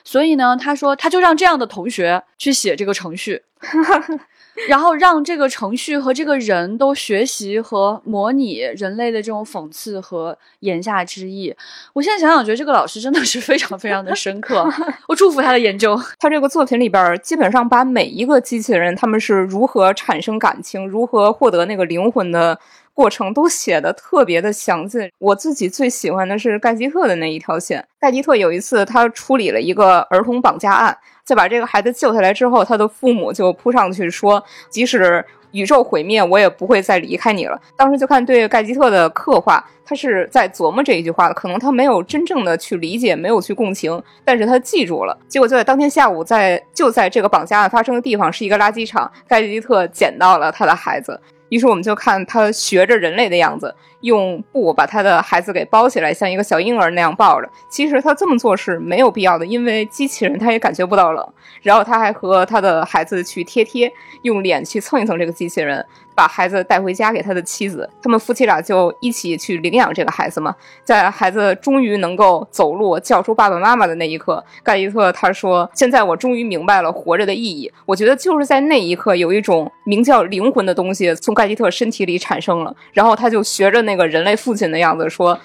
[0.04, 3.44] 所以呢，他说，他就让这样的同学去写这个程序。
[4.70, 11.54] 然后让这个程序和这个人都学习和模拟人类的这种讽刺和言下之意。
[11.94, 14.72] 我现在想想，觉得这个老师真的是非常非常的深刻。
[15.08, 16.00] 我祝福他的研究。
[16.20, 22.58] 他这个作品里边，基本上把每一个机器人他们是如何产生感情、如何获得那个灵魂的
[22.94, 25.10] 过程都写的特别的详尽。
[25.20, 27.86] 我自己最喜欢的是盖吉特的那一条线。
[28.00, 35.26] 盖吉特有一次他处理了一个儿童绑架案，在把这个孩子救下来之后，他的父母就扑上去说，即使。
[35.54, 37.62] 宇宙毁灭，我也不会再离开你了。
[37.78, 45.16] 当时就看对盖吉特的刻画，他是在琢磨这一句话的，可能他没有真正的去理解，没有去共情，但是他记住了。
[45.28, 51.22] 结果就在当天下午，在就在这个绑架案发生的地方是一个垃圾场，盖吉特捡到了他的孩子。
[51.54, 57.48] 于是我们就看他学着人类的样子，用布把他的孩子给包起来，像一个小婴儿那样抱着。
[57.70, 61.24] 其实他这么做是没有必要的，因为机器人他也感觉不到冷。
[61.62, 63.94] 然后他还和他的孩子去贴贴，
[64.24, 65.86] 用脸去蹭一蹭这个机器人。
[66.16, 70.56] 把孩子带回家给他的妻子，他们夫妻俩就一起去领养这个孩子嘛。
[70.84, 85.40] 在孩子终于能够走路、叫出爸爸妈妈的那一刻，盖伊特他说：“现在我终于明白了活着的意义。”我觉得就是在那一刻，有一种名叫灵魂的东西从盖伊特身体里产生了，然后他就学着那个人类父亲的样子说。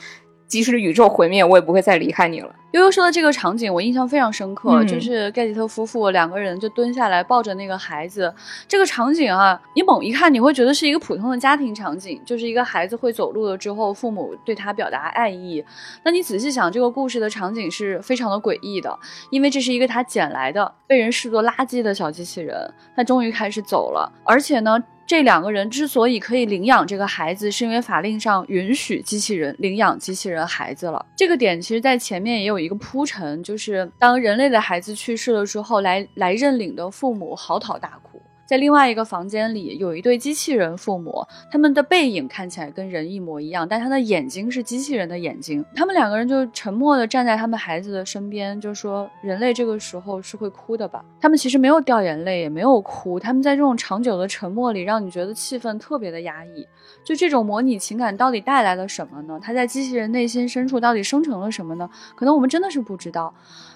[0.46, 2.48] 即使宇宙毁灭，我也不会再离开你了。
[2.72, 8.32] 悠悠说的这个场景，我印象非常深刻，就是盖吉特夫妇两个人就蹲下来抱着那个孩子。
[8.66, 15.64] 这个场景啊，你猛一看，你会觉得是一个普通的家庭场景，就是一个孩子会走路了之后，父母对他表达爱意。
[16.02, 18.98] 那你仔细想，这个故事的场景是非常的诡异的，
[19.30, 24.78] 因为这是一个他捡来的被人视作垃圾的小机器人，他终于开始走了，而且呢。
[25.08, 31.02] 这两个人之所以可以领养这个孩子，是因为法令上允许机器人领养机器人孩子了。
[31.16, 38.20] 这个点其实，在前面也有有一个铺陈，就是当人类的孩子去世了之后，来来认领的父母嚎啕大哭。
[38.44, 45.62] 在另外一个房间里，有一对机器人父母，他们的背影看起来跟人一模一样，但他的眼睛是机器人的眼睛。
[45.74, 53.20] 他们两个人就沉默地站在他们孩子的身边，就说：“人类这个时候是会哭的吧？”他们其实没有掉眼泪，也没有哭。
[53.20, 56.66] 他们在这种长久的沉默里，让你觉得气氛特别的压抑。
[57.04, 59.38] 就这种模拟情感到底带来了什么呢？
[59.42, 61.88] 他在机器人内心深处到底生成了什么呢？
[62.14, 63.32] 可能我们真的是不知道。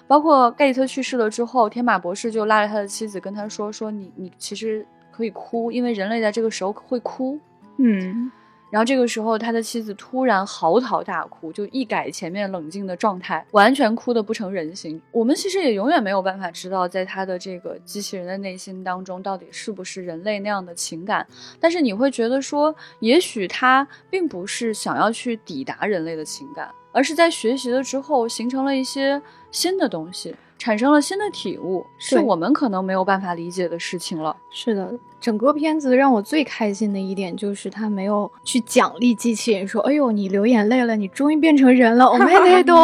[0.07, 7.39] 包括盖伊特去世了之后，天马博士就拉着他的妻子跟他说：“说你你其实可以哭，因为人类在这个时候会哭。”
[7.77, 8.31] 嗯，
[8.73, 14.99] 然后这个时候他的妻子突然嚎啕大哭，就一改前面冷静的状态，完全哭得不成人形。
[15.11, 21.27] 我们其实也永远没有办法知道，在他的这个机器人的内心当中，到底是不是人类那样的情感。
[21.59, 26.67] 但是你会觉得说，也许他并不是想要去抵达人类的情感。
[26.91, 29.21] 而是在学习了之后，形成了一些
[29.51, 34.33] 新的东西，产生了新的体悟，是我们可能没有办法理解的事情了。
[34.49, 42.05] 是的，整个片子让我最开心的一点就是他没有去奖励机器人，说：“哎呦，你流眼泪了，你终于变成人了。
[42.09, 42.77] ”我没那懂，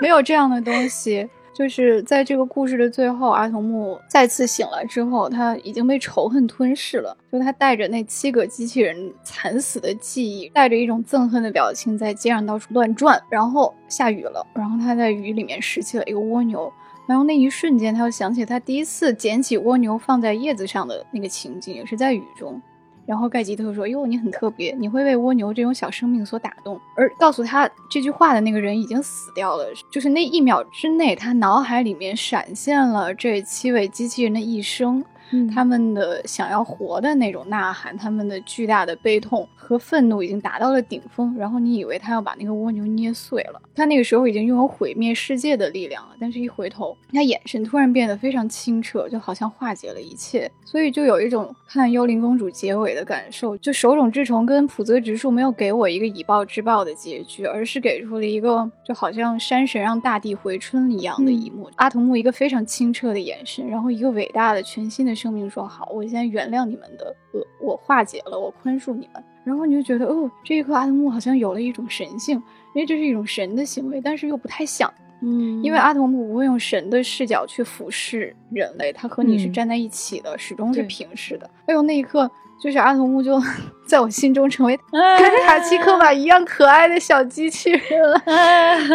[0.00, 1.28] 没有这样的东西。
[1.56, 7.16] 就是在这个故事的最后，阿童木再次醒来之后，他已经被仇恨吞噬了。
[7.32, 13.18] 就他带着那七个机器人惨死的记忆，带着一种憎恨的表情，在街上到处乱转。
[13.30, 16.70] 然后下雨了，然后他在雨里面拾起了一个蜗牛，
[17.06, 22.60] 然后那一瞬间，他又想起他第一次捡起蜗牛放在叶子上的那个情景，也是在雨中。
[23.06, 29.66] 然后盖吉特说：“哟，你很特别，你会为蜗牛这种小生命所打动。”而告诉他这句话的那个人已经死掉了。
[29.90, 35.04] 就是那一秒之内，他脑海里面闪现了这七位机器人的一生。
[35.52, 41.36] 他们的想要活的那种呐喊，他们的巨大的悲痛和愤怒已经达到了顶峰。
[41.36, 46.14] 然后你以为他要把那个蜗牛捏碎了，他那个时候已经拥有毁灭世界的力量了。
[46.20, 50.48] 但是，一回头，他眼神突然变得非常清澈，就好像化解了一切。
[50.64, 53.58] 所以，就有一种看《幽灵公主》结尾的感受。
[53.58, 61.68] 就手冢治虫跟浦泽直树没有给我一个以暴制暴的结局，而是给出了一个就好像山神让大地回春一样的一幕。
[61.76, 65.16] 阿童木一个非常清澈的眼神，然后一个伟大的全新的。
[65.16, 69.22] 生命说好，我现在原谅你们的恶，我化解了，我宽恕你们。
[69.44, 72.36] 然后你就觉得，哦，这一刻阿童木好像有了一种神性，
[72.74, 81.48] 因为这是一种神的行为，但是又不太像，嗯，因为阿童木不会用神的视角去俯视人类，他和你是站在一起的，始终是平视的。
[81.66, 82.30] 哎呦，那一刻。
[82.58, 83.40] 就是阿童木就
[83.86, 88.20] 在我心中成为跟卡奇克玛一样可爱的小机器人了，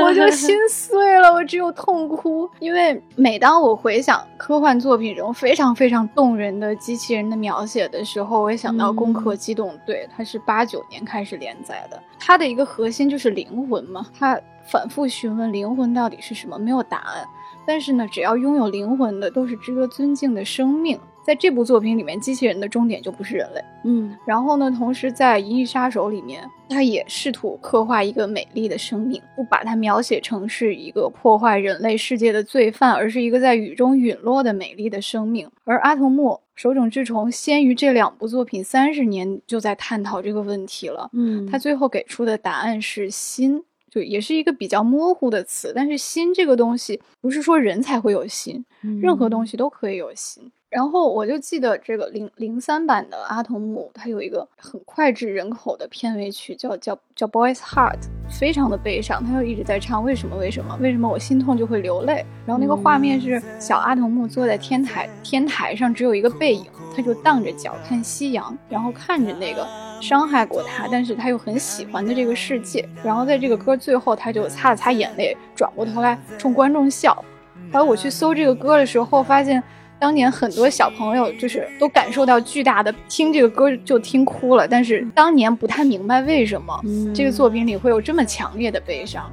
[0.03, 2.49] 我就心碎了，我只有痛哭。
[2.59, 17.25] 因为每当我回想科幻作品中非常非常动人的机器人的描写的时候，我也想到《攻壳机动队》，它是八九年开始连载的，它的一个核心就是灵魂嘛，它反复询问灵魂到底是什么，没有答案。
[17.65, 20.99] 但是呢，只要拥有灵魂的都是值得尊敬的生命。
[21.25, 23.63] 在这部作品里面，机器人的终点就不是人类。
[23.83, 35.49] 嗯，然后呢，同时在《银翼杀手》里面，他也试图刻画一个美丽的生命，不把它描写成是一个破坏人类世界的罪犯，而是一个在雨中陨落的美丽的生命。
[35.63, 41.09] 而阿童木手冢治虫先于这两部作品三十年就在探讨这个问题了。
[41.13, 43.63] 嗯，他最后给出的答案是心。
[43.89, 48.63] 就也是一个比较模糊的词，但是心这个东西不是说人才会有心，
[49.01, 50.49] 任何东西都可以有心。
[50.71, 57.99] 然后我就记得这个零零三版的阿童木，它有一个很脍炙人口的片尾曲，叫叫叫 Boy's Heart，
[58.29, 62.25] 非常的悲伤，他就一直在唱为什么为什么为什么我心痛就会流泪。
[62.45, 66.65] 然后那个画面是小阿童木坐在天台天台上，只有一个背影，
[66.95, 69.67] 他就荡着脚看夕阳，然后看着那个
[69.99, 72.87] 伤害过他，但是他又很喜欢的这个世界。
[73.03, 77.21] 然后在这个歌最后，他就擦了擦眼泪，转过头来冲观众笑。
[77.69, 79.61] 然后我去搜这个歌的时候，发现。
[80.01, 86.83] 当年很多小朋友就是都感受到巨大的听这个歌就听哭了，但是当年不太明白为什么
[87.13, 89.31] 这个作品里会有这么强烈的悲伤。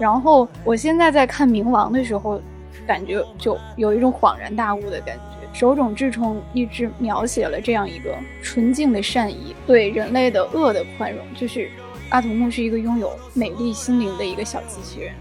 [0.00, 2.42] 然后我现在在看《冥王》的时候，
[2.84, 5.22] 感觉就有一种恍然大悟的感觉。
[5.52, 11.70] 手冢治虫一直描写了这样一个纯净的善意，对人类的恶的宽容，就是
[12.08, 15.14] 阿童木是一个拥有美丽心灵的一个小机器人。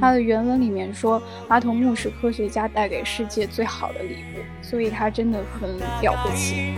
[0.00, 6.72] 他的原文里面说，阿童木是科学家带给世界最好的礼物，所以他真的很了不起。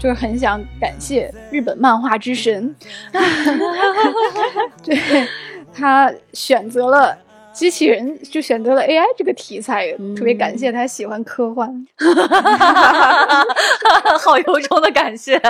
[0.00, 2.72] 就是很想感谢日本漫画之神，
[4.84, 4.96] 对
[5.74, 7.18] 他选择了。
[7.58, 11.86] 机器人就选择了 AI 这个题材，特别感谢他喜欢科幻，
[14.20, 15.40] 好由衷的感谢。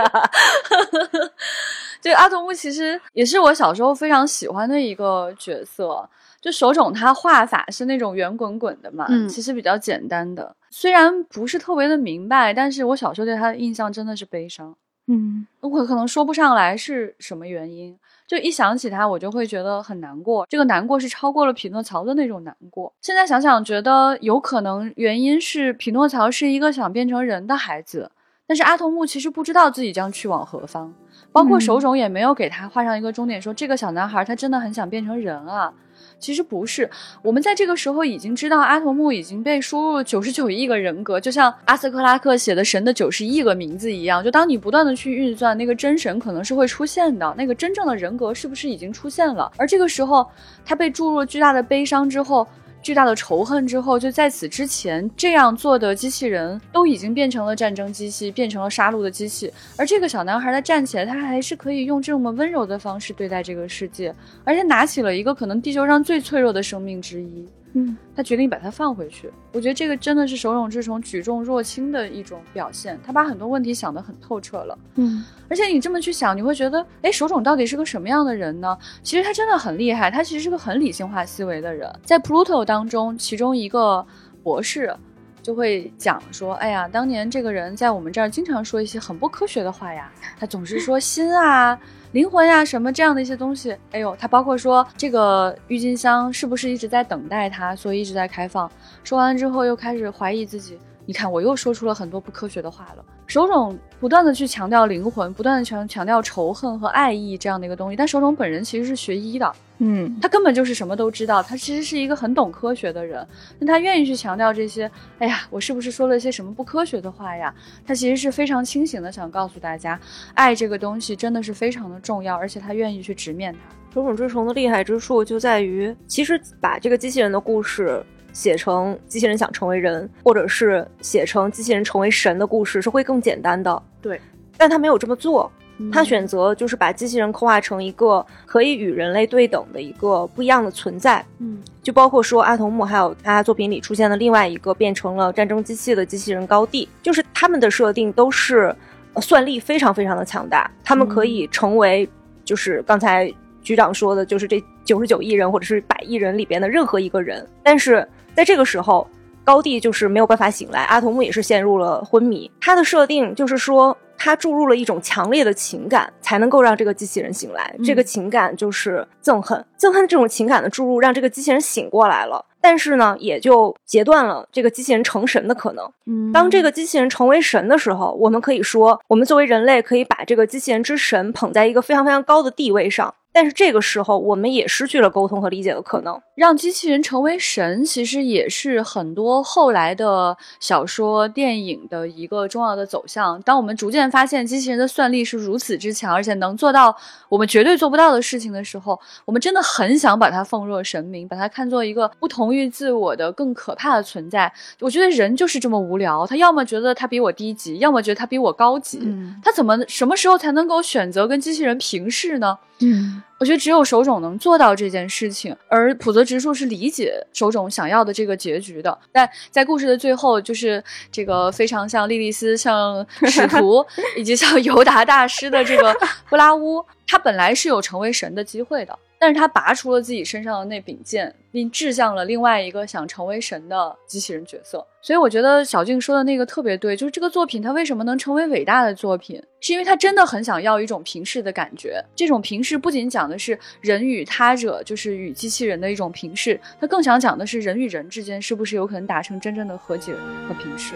[2.01, 6.09] 这个阿童木其实也是我小时候非常喜欢的一个角色。
[6.41, 14.73] 就手冢他画法是那种圆滚滚的嘛，其实比较简单的，虽然不是特别的明白，但是我小时候对他的印象真的是悲伤。
[15.09, 17.99] 嗯，我可能说不上来是什么原因。
[18.29, 20.47] 就一想起他，我就会觉得很难过。
[20.51, 22.93] 这个难过是超过了匹诺曹的那种难过。
[23.01, 28.11] 现在想想，觉得有可能原因是匹诺曹是一个想变成人的孩子，
[28.47, 30.95] 但是阿童木其实不知道自己将去往何方，
[31.33, 35.73] 包括手冢也没有给他画上一个终点，说这个小男孩他真的很想变成人啊。
[36.21, 36.91] 其实不是，
[37.23, 44.23] 我们在这个时候已经知道阿童木已经被输入九十九亿个人格，就像阿瑟克拉克写的《神的九十亿个名字》一样。
[44.23, 49.51] 就当你不断的去运算，那个真神可能是会出现的，那个真正的人格是不是已经出现了？
[49.57, 50.29] 而这个时候，
[50.65, 52.47] 他被注入了巨大的悲伤之后。
[52.81, 59.53] 巨大的仇恨之后，就在此之前这样做的机器人都已经变成了战争机器，变成了杀戮的机器。
[59.77, 64.15] 而这个小男孩他站起来，他还是可以用这么温柔的方式对待这个世界，
[64.45, 67.47] 而且拿起了一个可能地球上最脆弱的生命之一。
[67.75, 69.31] 嗯，他决定把它放回去。
[69.53, 72.99] 我觉得这个真的是手冢治虫举重若轻的一种表现。
[73.05, 74.79] 他把很多问题想得很透彻了。
[74.95, 78.77] 嗯，而且你这么去想，你会觉得，哎，手冢到底是个什么样的人呢？
[79.03, 81.91] 其实他真的很厉害，他其实是个很理性化思维的人。
[82.03, 84.05] 在 Pluto 当中，其中一个
[84.43, 84.97] 博士
[85.43, 91.79] 就会讲说，哎呀，当年这个人在我们这儿经常说一些很不科学的话呀，他总是说心啊。
[92.13, 98.71] 灵魂呀，什么这样的一些东西，哎呦，他包括说这个郁金香是不是一直在等待他，所以一直在开放。
[99.05, 100.79] 说完之后，又开始怀疑自己。
[101.09, 103.03] 你看，我又说出了很多不科学的话了。
[103.27, 113.27] 手冢不断的去强调灵魂，不断的强强调仇恨和爱意这样的一个东西，但手冢本人其实是学医的，嗯，他根本就是什么都知道，他其实是一个很懂科学的人，
[113.59, 117.55] 那他愿意去强调这些，哎呀，我是不是说了一些什么不科学的话呀？
[117.87, 119.99] 他其实是非常清醒的，想告诉大家，
[120.35, 123.75] 爱这个东西真的是非常的重要，而且他愿意去直面它。
[123.95, 128.05] 手冢治虫的厉害之处就在于，其实把这个机器人的故事。
[128.33, 133.83] 写成机器人想成为人，或者是写成机器人成为神的故事是会更简单的。
[134.01, 134.21] 对，
[134.57, 135.51] 但他没有这么做，
[135.93, 141.25] 他选择就是把机器人刻画成一个可以与人类对等的一个不一样的存在。
[141.39, 148.75] 嗯，就包括说阿童木，还有他作品里出现的另外一个变成了战争机器的机器人高地，就是他们的设定都是
[149.21, 152.09] 算力非常非常的强大，他们可以成为
[152.45, 158.07] 就是刚才局长说的，就是这九十九亿人或者是百亿人里边的任何一个人，但是。
[158.39, 159.05] 在这个时候，
[159.43, 162.49] 高地就是没有办法醒来，阿童木也是陷入了昏迷。
[162.61, 167.75] 他的设定就是说，他注入了一种强烈的情感，才能够让这个机器人醒来。
[167.85, 172.47] 这个情感就是憎恨，憎恨这种情感的注入，让这个机器人醒过来了。
[172.61, 175.85] 但是呢，也就截断了这个机器人成神的可能。
[176.07, 183.13] 嗯，当这个机器人成为神的时候，我们可以说，我们作为人类可以把这个机器人之神捧在一个非常非常高的地位上。
[183.39, 186.21] 但是这个时候，我们也失去了沟通和理解的可能。
[186.35, 193.41] 让机器人成为神，其实也是很多后来的小说、电影的一个重要的走向。
[193.43, 196.97] 当我们逐渐发现机器人的算力是如此之强，而且能做到
[197.29, 204.53] 我们绝对做不到的事情的时候，我们真的很想把它奉若神明，把它看作一个不同于自我的、更可怕的存在。
[204.81, 209.01] 我觉得人就是这么无聊，他要么觉得他比我低级，要么觉得他比我高级。
[209.45, 212.59] 他怎么什么时候才能够选择跟机器人平视呢？
[212.81, 213.23] 嗯。
[213.39, 218.99] 我觉得只有手冢能做到这件事情，而普泽直树是理解手冢想要的这个结局的。
[219.13, 223.85] 但在故事的最后，就是这个非常像莉莉丝、像使徒
[224.17, 225.97] 以及像尤达大师的这个
[226.29, 228.99] 布拉乌，他本来是有成为神的机会的。
[229.19, 234.87] 但是他拔出了自己身上的那柄剑，并掷向了另外一个想成为神的机器人角色。
[235.03, 242.03] 所以我觉得小静说的那个特别对，就是这个作品它为什么能成为伟大的作品，是因为他真的很想要一种平视的感觉。
[242.15, 250.13] 这种平视不仅讲的是人与他者，就是与机器人的一种平视，他更想讲的是人与人之间是不是有可能达成真正的和解
[250.47, 250.95] 和平视。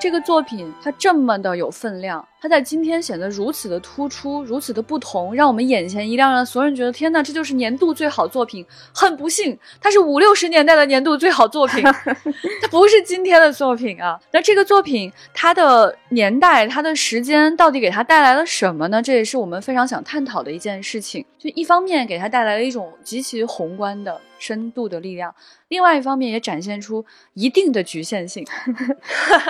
[0.00, 8.64] 这个作品它这么的有分量，它在今天显得如此的突出，如此的不同，让我们眼前一亮，让所有人觉得天呐，这就是年度最好作品。
[8.94, 11.82] 很不幸，它是五六十年代的年度最好作品，
[12.62, 14.18] 它不是今天的作品啊。
[14.30, 19.02] 那这个作品它的年代、它的时间到底给它带来了什么呢？
[19.02, 21.24] 这也是我们非常想探讨的一件事情。
[21.36, 24.20] 就一方面给它带来了一种极其宏观的。
[24.38, 25.34] 深度的力量，
[25.68, 28.46] 另外一方面也展现出一定的局限性，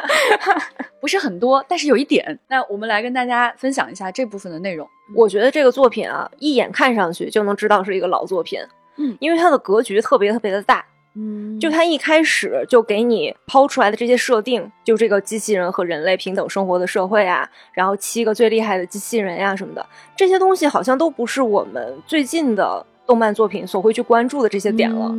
[1.00, 2.38] 不是很多，但是有一点。
[2.48, 4.88] 那我们来跟大家分享一下这部分的内容。
[5.14, 8.60] 我觉得这个作品啊，一眼看上去就能知道是一个老作品，
[8.96, 10.84] 嗯，因为它的格局特别特别的大，
[11.14, 19.86] 嗯，就它一开始就给你抛出来的这些设定，就这个机器人和人类平等生活的社会啊，然后七个最厉害的机器人呀什么的，
[20.16, 22.84] 这些东西好像都不是我们最近的。
[23.08, 25.10] 动漫作品所会去关注的这些点了，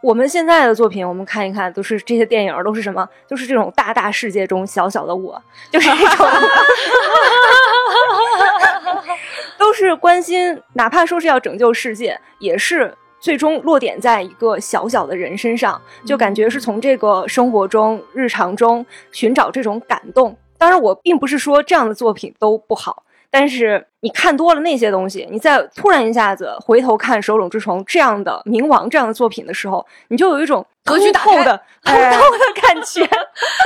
[0.00, 3.06] 我们现在的作品，我们看一看，都是这些电影都是什么？
[3.28, 5.40] 就是这种大大世界中小小的我，
[5.70, 6.26] 就是这种，
[9.58, 12.90] 都是关心，哪怕说是要拯救世界，也是
[13.20, 20.34] 最终落点在一个小小的人身上，就感觉是从这个生活中、日常中寻找这种感动。
[20.56, 23.03] 当然，我并不是说这样的作品都不好。
[23.36, 33.04] 但是你看多了那些东西，你再突然一下子回头看《手冢治虫》这样的冥王这样的作品的时候，你就有一种格局透的、通透的感觉。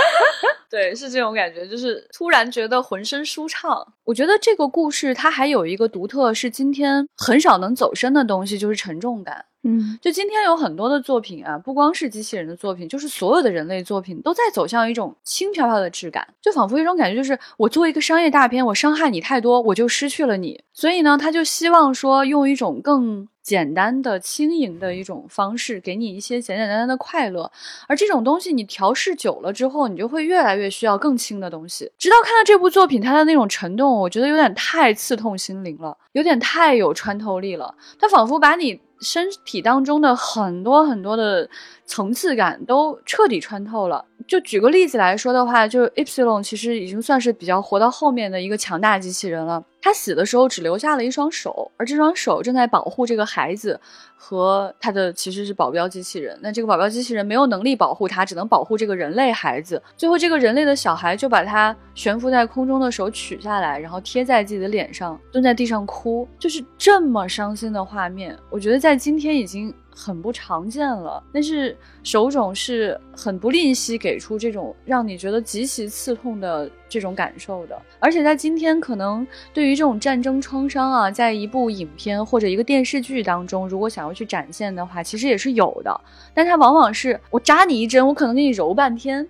[0.71, 3.87] 对，是这种感觉，就是突然觉得浑身舒畅。
[4.05, 9.45] 我觉得这个故事它还有一个独特，是今天很少能走深的东西，就是沉重感。
[9.65, 20.63] 嗯，就今天有很多的作品啊，不光是机器人的作品，就是所有的人类作品都在走向一种轻飘飘的质感，就仿佛一种感觉，就是我作为一个商业大片，我伤害你太多，我就失去了你。
[20.73, 27.51] 所以呢，他就希望说用一种更简单的、轻盈的一种方式，给你一些简简单单的快乐。
[27.89, 31.91] 而这种东西你调试久了之后，你就会越来越需要更轻的东西。
[31.99, 37.75] 直到看到这部作品，它的那种沉重，我觉得有点太刺痛心灵了，有点太有穿透力了。
[37.99, 38.81] 它仿佛把你。
[39.01, 41.49] 身体当中的很多很多的
[41.85, 44.05] 层次感都彻底穿透了。
[44.29, 49.65] 就举个例子来说的话，就是 Epsilon 其实已经算是比较活到后面的一个强大机器人了。
[49.81, 53.81] 他死的时候只留下了一双手，而这双手正在保护这个孩子
[54.17, 56.39] 和他的其实是保镖机器人。
[56.43, 59.83] 那这个保镖机器人没有能力保护他，只能保护这个人类孩子。
[59.97, 68.37] 最后，这个人类的小孩就把他悬浮在空中的手取下来，然后贴在自己的脸上，蹲在地上哭，就是这么伤心的画面。
[68.51, 69.73] 我觉得在今天已经。
[69.99, 77.77] 很不常见了，但是手冢是很不吝惜给出这种让你觉得极其刺痛的这种感受的。
[77.99, 86.01] 而且在今天，可能对于这种战争创伤啊，在一部影片或者一个电视剧当中，如果想要去展现的话，其实也是有的。
[86.33, 89.27] 但它往往是我扎你一针，我可能给你揉半天。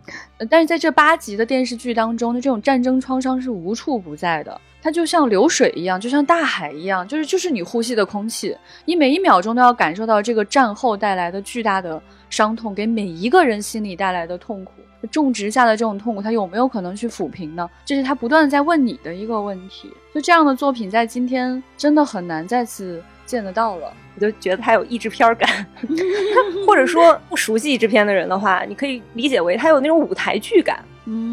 [0.51, 4.61] 但是在这八集的电视剧当中，的这种战争创伤是无处不在的。
[4.89, 14.73] 它就像流水一样，就像大海一样，就是就是你呼吸的空气，你每一秒钟都要感受到这个战后带来的巨大的伤痛，给每一个人心里带来的痛苦，
[15.11, 17.69] 种植下的这种痛苦，它有没有可能去抚平呢？
[17.85, 19.93] 这是他不断在问你的一个问题。
[20.15, 23.93] 就这样的作品，在今天真的很难再次见得到了。
[24.15, 25.67] 我就觉得它有译制片感，
[26.67, 30.83] 或者说不熟悉译制片的人的话，你可以理解为它有那种舞台剧感。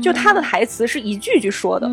[0.01, 1.89] 就他的台词是一句句说的，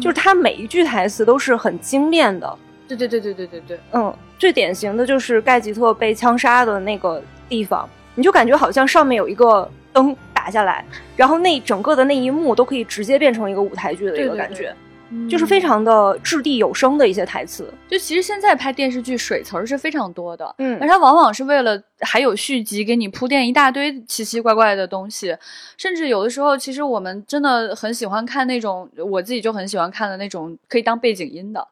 [0.00, 2.58] 就是他每一句台词都是很精炼的。
[2.88, 10.84] 对对对对对对对，嗯，最典型的就是盖吉特被枪杀的那个地方，你就感觉好像上面有一个灯打下来，
[11.16, 14.74] 然后那整个的那一幕都可以直接变成一个舞台剧的一个感觉。
[15.28, 25.36] 就是非常的掷地有声的一些台词，就其实现在拍电视剧水词儿是非常多的，嗯，而它往往是为了还有续集给你铺垫一大堆奇奇怪怪的东西，
[25.76, 31.66] 甚至有的时候其实我们真的很喜欢看那种我自己就很喜欢看的那种可以当背景音的，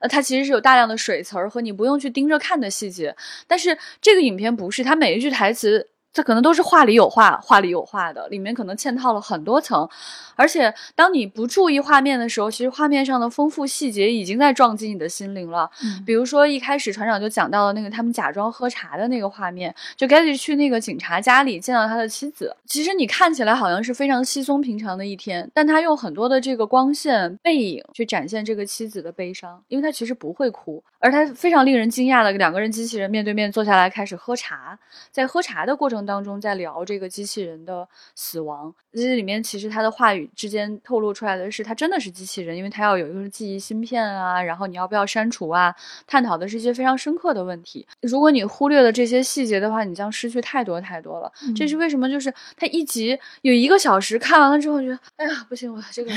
[0.00, 3.14] 呃，它其实是有大量的水词儿和你不用去盯着看的细节，
[3.46, 5.89] 但是这个影片不是，它每一句台词。
[6.12, 9.88] 这可能都是话里有话，话里有话的，里面可能嵌套了很多层，
[10.34, 15.70] 而且当你不注意画面的时候，其实画面上的丰富细节已经在撞击你的心灵了。
[15.84, 34.76] 嗯，比如说一开始船长就讲到了那个他们假装喝茶的那个画面，就 a y 去那个警察家里见到他的妻子，其实你看起来好像是非常稀松平常的一天，但他用很多的这个光线背影去展现这个妻子的悲伤，因为他其实不会哭，而他非常令人惊讶的两个人机器人面对面坐下来开始喝茶，
[35.12, 35.99] 在喝茶的过程。
[36.04, 45.74] 当中在聊这个机器人的死亡，这里面其实他的话语之间透露出来的是，他真的是机器人，因为他要有一个记忆芯片啊，然后你要不要删除啊？
[46.06, 47.86] 探讨的是一些非常深刻的问题。
[48.02, 51.30] 如果你忽略了这些细节的话，你将失去太多太多了。
[51.54, 52.08] 这是为什么？
[52.10, 56.10] 就是他一集有一个小时，看完了之后觉得，哎呀，不行，我这个，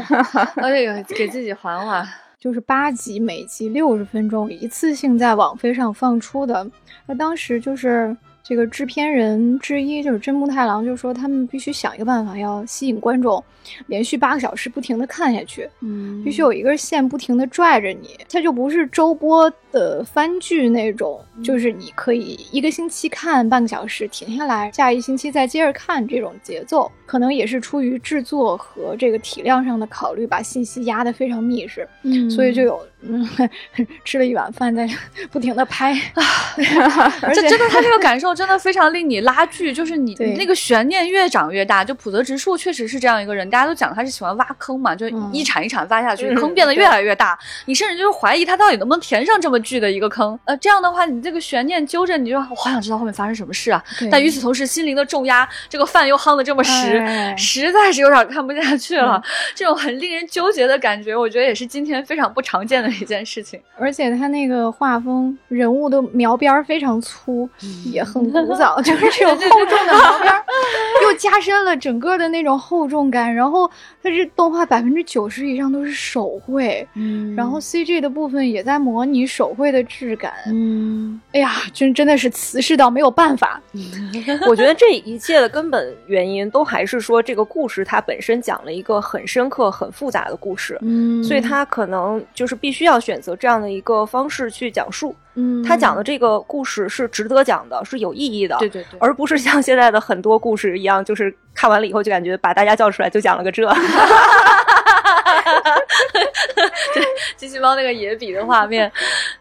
[0.62, 2.06] 我这个给自己缓缓。
[2.38, 6.70] 就是八集，每集六十分钟，一次性在网飞上放出的。
[7.06, 8.16] 那当时就是。
[8.46, 13.42] 这个制片人之一就是真木太郎，就说他们必须想一个办法，要吸引观众，
[13.86, 33.28] 连续八个小时不停的看下去，嗯，必须有一根线不停的拽着你，它就不是周播的番剧那种，就是你可以一个星期看半个小时，停下来，下一星期再接着看这种节奏，可能也是出于制作和这个体量上的考虑，把信息压得非常密实，嗯，所以就有嗯
[34.04, 34.88] 吃了一碗饭在
[35.30, 35.94] 不停的拍，
[37.34, 38.34] 这真的他这个感受。
[38.34, 41.84] 真的非常令你拉锯，就是你那个悬念越长越大。
[41.84, 47.38] 就普泽直树确实是这样一个人，大家都讲他是喜欢挖坑嘛，就一铲一铲挖下去，坑变得越来越大。
[47.66, 50.38] 你甚至就是怀疑他到底能不能填上这么巨的一个坑。
[50.44, 53.82] 呃，这样的话，你这个悬念揪着，你就我好想知道后面发生什么事啊。
[54.10, 57.04] 但与此同时，心灵的重压，这个饭又夯的这么实，
[57.36, 59.22] 实在是有点看不下去了。
[59.54, 63.60] 这种很令人纠结的感觉，我觉得也是今天非常不常见的一件事情。
[63.76, 67.48] 而且他那个画风，人物的描边非常粗，
[67.86, 68.24] 也很。
[68.30, 70.34] 古早 就是这种厚重的描边，
[71.02, 73.34] 又加深了整个的那种厚重感。
[73.34, 73.70] 然后
[74.02, 83.60] 它是动画百分之九十以上都是手绘，嗯，然后 CG 的部分也在模拟手绘的质感，嗯，哎呀，真真的是瓷实到没有办法。
[84.48, 95.14] 我觉得这一切的根本原因都还是说这个故事它本身讲了一个很深刻、很复杂的故事，嗯，所以它可能就是必须要选择这样的一个方式去讲述。
[95.34, 103.68] 嗯，他讲的这个故事是值得讲的，是有意义的，对对对，而不是像现在的很多故事一样，就是看完了以后就感觉把大家叫出来就讲了个这。
[106.94, 107.04] 对，
[107.36, 108.90] 机器猫那个野比的画面，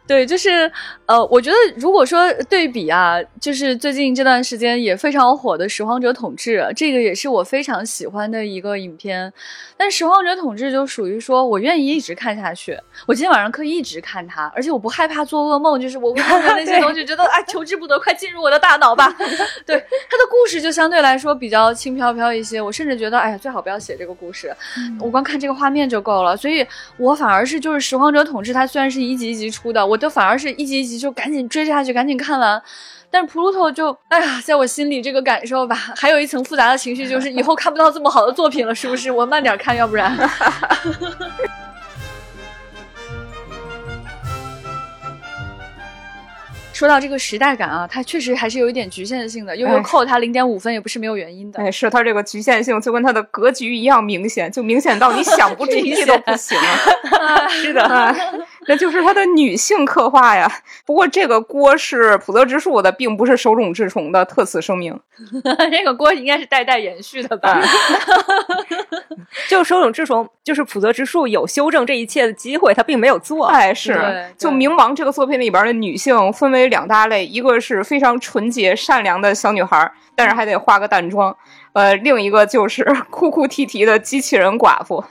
[0.06, 0.70] 对，就是
[1.06, 9.32] 呃，我觉得如果说对比啊，就是最近这段时间也非常火的《拾荒者统治》，这个也是我非常喜欢的一个影片。
[9.78, 19.08] 但《拾荒者统治》就属于说我愿意一直看下去，我今天晚上可以一直看它，而且我不害怕做噩梦，就是我看着那些东西 觉得啊，求之不得，快进入我的大脑吧。
[19.66, 24.54] 对，它的故事就相对来说比较轻飘飘一些，我甚至觉得哎呀，最好不要写这个故事，
[24.99, 26.36] 我光看这个画面就够了。
[26.36, 26.66] 所以
[26.97, 32.60] 我反而是就是《拾荒者统治》，它虽然是一集一集出的，我就反而是一集一集就赶紧追下去，赶紧看完。
[33.12, 39.12] 但是 Pluto 就哎呀，在我心里这个感受吧，还有一层复杂的情绪，就是以后看不到这么好的作品了，是不是？
[39.12, 40.18] 我慢点看，要不然。
[46.74, 49.56] 说到这个时代感啊，它确实还是有一点局限性的。
[49.56, 51.60] 悠悠扣它零点五分也不是没有原因的。
[51.62, 56.58] 哎，是它这个局限性就跟它的格局一样明显，就明显到你想不 注意都不行。
[57.48, 58.26] 是的，
[58.68, 60.51] 那就是他的女性刻画呀。
[60.86, 64.26] 不过这个锅是普泽直树的，并不是手冢治虫的。
[64.26, 64.99] 特此声明，
[65.72, 67.61] 这个锅应该是代代延续的吧？
[69.47, 73.45] 就手冢治虫，就是普泽直树有修正这一切的机会，他并没有做。
[73.45, 73.93] 哎，是，
[74.38, 76.64] 就《冥王》这个作品里边的女性分为。
[76.74, 81.32] 两大类，一个是非常纯洁善良的小女孩，但是还得化个淡妆；
[81.74, 85.03] 呃，另一个就是 哭哭啼啼的机器人寡妇。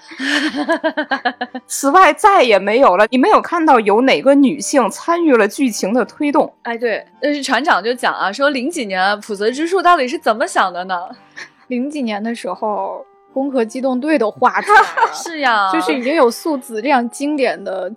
[1.67, 3.07] 此外，再也没有了。
[3.11, 6.55] 你没有看到有哪个女性参与了剧情的推动？
[6.63, 10.97] 哎，对，但是船长就讲啊，说零几年普泽之树到底是怎么想的呢？
[11.67, 13.05] 零几年的时候，
[13.35, 17.93] 攻壳机动队都画出来了，是呀，就是已经有素子这样经典的。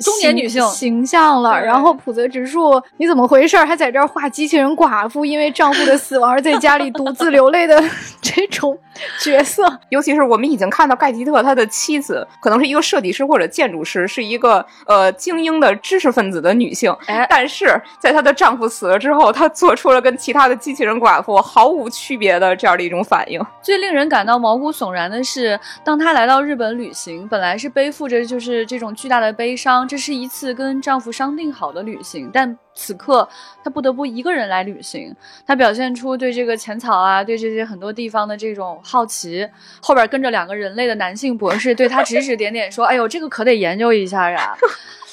[0.00, 1.60] 中年女性形象了。
[1.60, 3.56] 然后普泽直树，你怎么回事？
[3.58, 7.82] 还在这儿画机器人寡妇，因为丈夫的死亡而在家里独自流泪的
[8.22, 8.78] 这种
[9.20, 9.78] 角色。
[9.88, 16.94] 尤其是我们已经看到盖吉特他的妻子，可能是一个设计师或者建筑师，是一个呃精英的知识分子的女性。
[17.06, 23.40] 哎，但是在她的丈夫死了之后，她做出了跟其他的机器人寡妇毫无区别的这样的一种反应。
[23.62, 33.26] 最令人感到毛骨悚然的是，当她来到日本旅行，本来是背负着就是这种巨大的悲伤，这是一次跟丈夫商定好的旅行，但此刻
[33.64, 35.12] 她不得不一个人来旅行。
[35.46, 39.48] 她表现出对这个浅草啊，对这些很多地方的这种好奇。
[39.80, 44.54] 后边跟着两个人类的男性博士，对她指指点点说：“哎呦，这个可得研究一下呀。”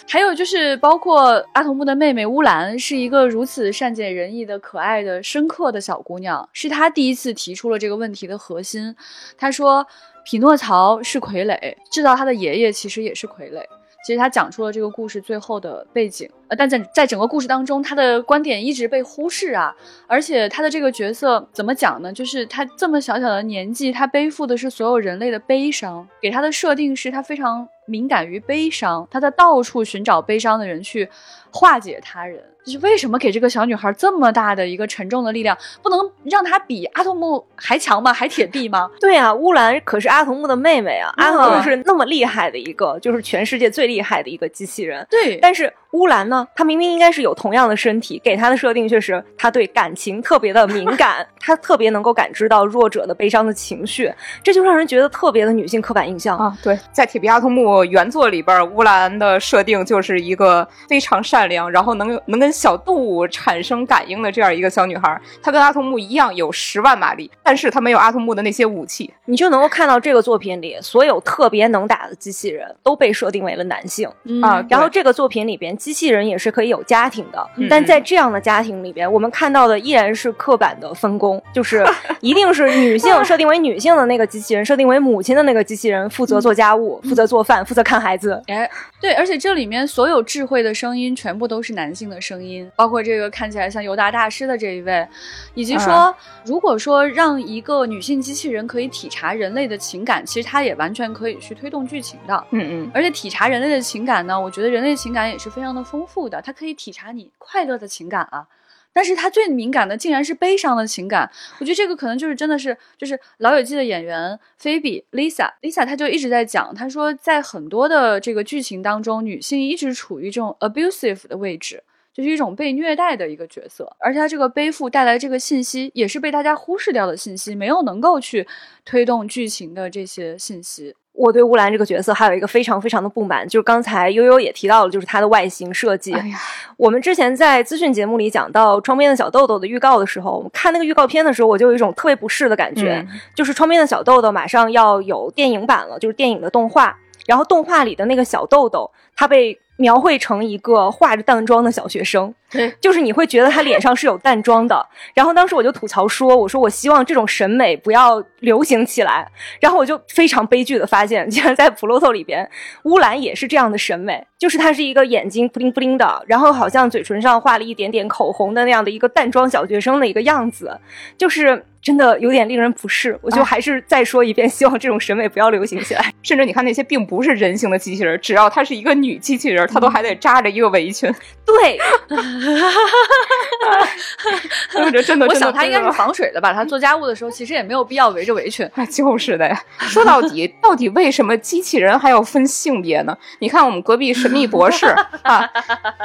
[0.07, 6.47] 还有就是，包括阿童木的妹妹乌兰，是一个如此善解人意的、可爱的、深刻的小姑娘。
[6.53, 8.95] 是她第一次提出了这个问题的核心。
[9.35, 9.87] 她说
[10.23, 13.63] ：“匹诺曹是傀儡，制造他的爷爷其实也是傀儡。”
[14.05, 19.75] 其实他讲出了这个故事最后的背景，呃，但在在整个故事当中，他的观点一直被忽视啊。
[20.05, 22.13] 而且他的这个角色怎么讲呢？
[22.13, 26.07] 就是他这么小小的年纪，他背负的是所有人类的悲伤。
[26.21, 31.09] 给他的设定是他非常敏感于悲伤，他在到处寻找悲伤的人去
[31.51, 32.43] 化解他人。
[32.65, 38.11] 就是为什么给这个小女孩这么大的一个沉重的力量，不能让她比阿童木还强吗？
[38.11, 38.89] 还铁臂吗？
[38.99, 45.05] 对啊，乌兰可是阿童木的妹妹啊，阿童木是那么厉害的一个，就是全世界最厉害的一个机器人。
[45.09, 45.71] 对，但是。
[45.95, 46.45] 乌兰呢？
[46.53, 56.55] 他明明应该是有同样的身体，给他的设定却是他对感情特别的敏感， 他特别能够感知到弱者的悲伤的情绪，这就让人觉得特别的女性刻板印象啊。
[56.61, 65.21] 对，在《铁臂阿童木》原作里边，乌兰的设定就是一个非常善良，然后能能跟小动物产生感应的这样一个小女孩。
[65.41, 69.13] 她跟阿童木一样有十万马力，但是她没有阿童木的那些武器。
[69.25, 74.09] 你就能够看到这个作品里所有特别能打的机器人都被设定为了男性
[74.43, 74.61] 啊。
[74.69, 75.73] 然后这个作品里边。
[75.85, 81.85] 机器人也是可以有家庭的，但在这样的家庭里边，我们看到的依然是刻板的分工，就是
[82.21, 88.41] 一定是女性设定为女性的那个机器人，设定为母亲的那个机器人负责做家务、负责做饭、负责看孩子。
[88.47, 88.67] 哎，
[88.99, 95.07] 对，而且这里面所有智慧的声音全部都是男性的声音，包括这个看起来像尤达大师的这一位，
[95.53, 96.11] 以及说，
[96.45, 102.43] 如果说让一个女性机器人可以体察人类的情感，其实它也完全可以去推动剧情的。
[102.49, 105.74] 嗯嗯，而且体察人类的情感呢，我觉得人类情感也是非常。
[105.75, 108.47] 的丰富的，它可以体察你快乐的情感啊，
[108.93, 111.29] 但是它最敏感的竟然是悲伤的情感。
[111.59, 128.47] 我觉得这个可能就是真的是，就是《老友记》的演员菲比 Lisa，Lisa 她就一直在讲，她说在很多的这个剧情当中，女性一直处于这种 abusive 的位置，就是一种被虐待的一个角色，而且她这个背负带来这个信息，也是被大家忽视掉的信息，没有能够去
[128.85, 130.95] 推动剧情的这些信息。
[131.15, 136.13] 我对乌兰这个角色还有一个非常非常的不满，就是刚才悠悠也提到了，就是它的外形设计。
[136.13, 136.31] 哎，
[136.77, 149.57] 我们之前在资讯节目里讲到《窗边的小豆豆》的预告的时候，我们看那个预告片的时候，我就有一种特别不适的感觉，就是《窗边的小豆豆》马上要有电影版了，就是电影的动画，然后动画里的那个小豆豆，它被。
[149.77, 152.44] 描绘成一个化着淡妆的小学生，对，
[152.81, 154.87] 就是你会觉得他脸上是有淡妆的。
[155.13, 159.27] 然后当时我就吐槽说：“我说我希望这种审美不要流行起来。”
[159.59, 162.49] 然后我就非常悲剧的发现，竟然在普洛特里边，
[162.83, 170.79] 乌兰也是这样的审美，就是他是一个眼睛布灵布灵的，然后好像嘴唇上画了一点点口红的那样的一个淡妆小学生的一个样子，
[171.17, 171.65] 就是。
[171.85, 176.11] 真的有点令人不适，我就还是再说一遍，希望这种审美不要流行起来。
[176.23, 181.13] 甚至你看那些并不是人形的机器人，只要她是一个女机器人，她都还得扎着一个围裙。
[181.45, 181.77] 对，
[185.03, 186.51] 真的， 我想她应该是防水的吧？
[186.51, 188.67] 她做家务的时候其实也没有必要围着围裙。
[188.89, 189.55] 就是的呀。
[189.77, 193.15] 说到底，到底为什么机器人还要分性别呢？
[193.37, 194.87] 你看我们隔壁神秘博士
[195.21, 195.47] 啊，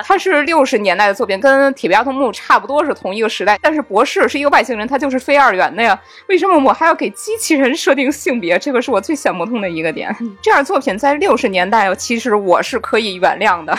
[0.05, 5.75] 他是六十年代的作品，跟铁臂阿童木差不多是同一个时代，但是博士是一个外星人，他就是非二元。
[5.75, 5.99] 的呀，
[6.29, 8.59] 为什么我还要给机器人设定性别？
[8.59, 10.15] 这个是我最想不通的一个点。
[10.43, 13.77] 这样作品在六十年代，其实我是可以原谅的，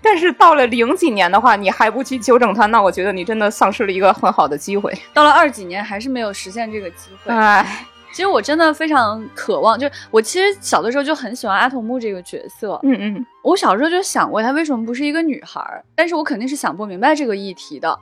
[0.00, 4.92] 但是到了零几年的话，你还不去纠正它，那我觉得你真的丧失了一个很好的机会。
[5.12, 7.34] 到了二几年，还是没有实现这个机会。
[7.34, 7.84] 唉，
[8.16, 12.80] 其实我真的非常渴望，就是我其实小的时候就很喜欢阿童木这个角色。
[12.82, 17.94] 嗯嗯，我小时候就想过他为什么不是一个女孩，但是我肯定是想不明白这个议题的。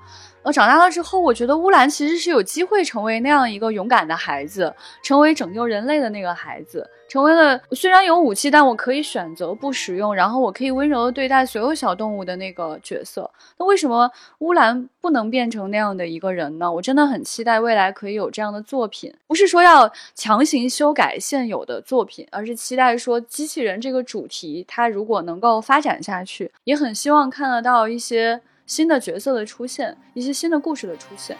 [0.44, 4.72] 我长大了之后，我觉得乌兰其实是有机会成为那样一个勇敢的孩子，
[5.02, 13.30] 成为拯救人类的那个孩子，成为了虽然有武器，但我可以选择不使用，然后我可以温柔的对待所有小动物的那个角色。
[13.56, 16.70] 那为什么乌兰不能变成那样的一个人呢？
[16.70, 28.42] 我真的很期待未来可以有这样的作品，不是说要强行修改现有的作品，而是期待说机器人这个主题，它如果能够发展下去，也很希望看得到一些。
[28.66, 31.36] 新的角色的出现，一些新的故事的出现。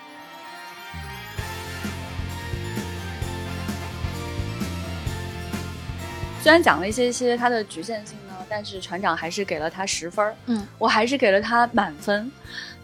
[6.43, 12.31] 虽然讲了一些一些它的局限性呢，但是船长还是给了他十分嗯，我还是给了他满分。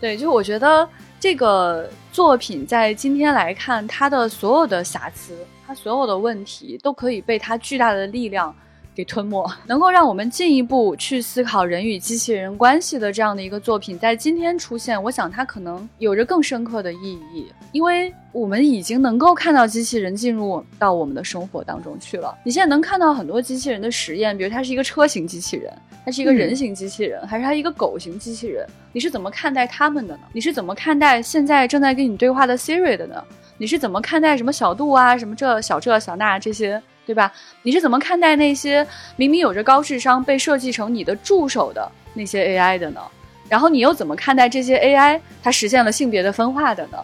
[0.01, 0.89] 对，就我觉得
[1.21, 5.37] 这个作品在今天来看，它的所有的瑕疵，
[5.67, 8.57] 它所有的问题，都可以被它巨大的力量。
[9.01, 22.37] 给吞没，能够让我们进一步去思考人与机器人关系的这样的一个作品，在今天出现，我想它可能有着更深刻的意义，因为我们已经能够看到机器人进入到我们的生活当中去了。
[22.45, 25.73] 你现在能看到很多机器人的实验，比如它是一个车型机器人，
[26.05, 28.67] 它是一个人形机器人，还是它一个狗型机器人？
[28.93, 30.25] 你是怎么看待他们的呢？
[30.35, 33.25] 你是怎么看待现在正在跟你对话的 Siri 的呢？
[33.57, 36.83] 你是怎么看待什么小度啊，什么这小这小那这些？
[37.07, 37.33] 对吧？
[37.63, 38.87] 你是怎么看待那些
[39.17, 43.01] 明明有着高智商被设计成你的助手的那些 AI 的呢？
[43.49, 46.99] 然后你又怎么看待这些 AI 它实现了性别的分化的呢？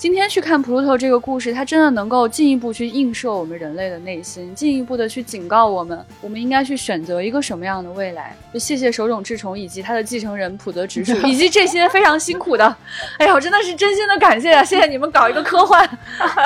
[0.00, 8.34] 今天去看《Pluto》这个故事，它真的能够进一步去映射我们人类的内心，进一步的去警告我们，我们应该去选择一个什么样的未来。
[8.50, 12.74] 就谢谢手冢治虫以及他的继承人普泽直树， 以及这些非常辛苦的，
[13.18, 14.64] 哎呀，我真的是真心的感谢啊！
[14.64, 15.86] 谢谢你们搞一个科幻，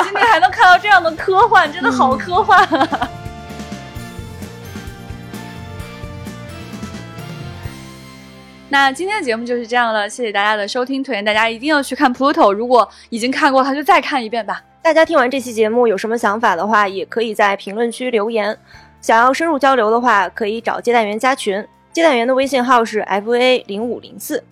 [0.03, 3.09] 今天还能看到这样的科幻，真的好科幻啊！
[8.75, 14.61] 那今天的节目就是这样了，谢谢大家的收听，推荐大家一定要去看 Pluto，如果已经看过，他就再看一遍吧。
[14.83, 18.59] 大家听完这期节目有什么想法的话，也可以在评论区留言。
[19.01, 24.43] 想要深入交流的话，可以找接待员加群，接待员的微信号是 f a 零五零四。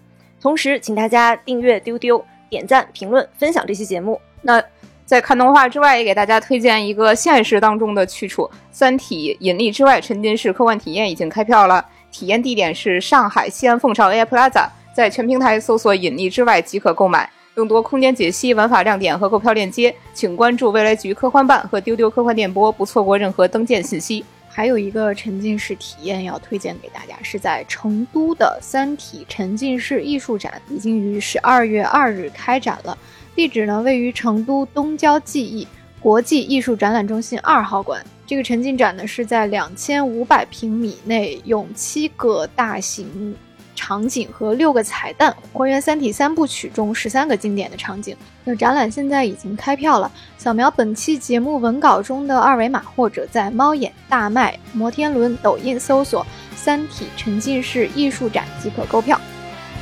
[0.40, 4.20] 同时，请大家订阅丢丢、点赞、评论、分享这期节目。
[4.42, 4.62] 那
[5.04, 11.84] 在看动画之外，也给大家推荐一个现实当中的去处，《三体：引力之外》沉浸式科幻体验已经开票了。
[12.12, 17.28] 体验地点是上海西安凤巢 AI Plaza，在全平台搜索“引力之外”即可购买。
[17.54, 24.24] 更多空间解析、玩法亮点和购票链接，请关注未来局科幻办和丢丢科幻电波，不错过任何登舰信息。
[24.48, 32.96] 还有一个沉浸式体验要推荐给大家，是在成都的《三体》沉浸式艺术展，已经于十二月二日开展了。
[33.34, 35.66] 地址呢位于成都东郊记忆
[36.02, 38.04] 国际艺术展览中心二号馆。
[38.26, 43.34] 这个沉浸展呢是在两千五百平米内，用七个大型
[43.74, 48.16] 场景和六个彩蛋，还原《三体》三部曲中十三个经典的场景。
[48.44, 56.26] 那展览现在已经开票了，扫描本期节目文稿中的二维码，或者在猫眼、大麦、摩天轮、抖音搜索
[56.56, 59.20] “三体沉浸式艺术展”即可购票。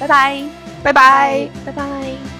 [0.01, 0.43] 拜拜，
[0.83, 2.40] 拜拜，拜拜。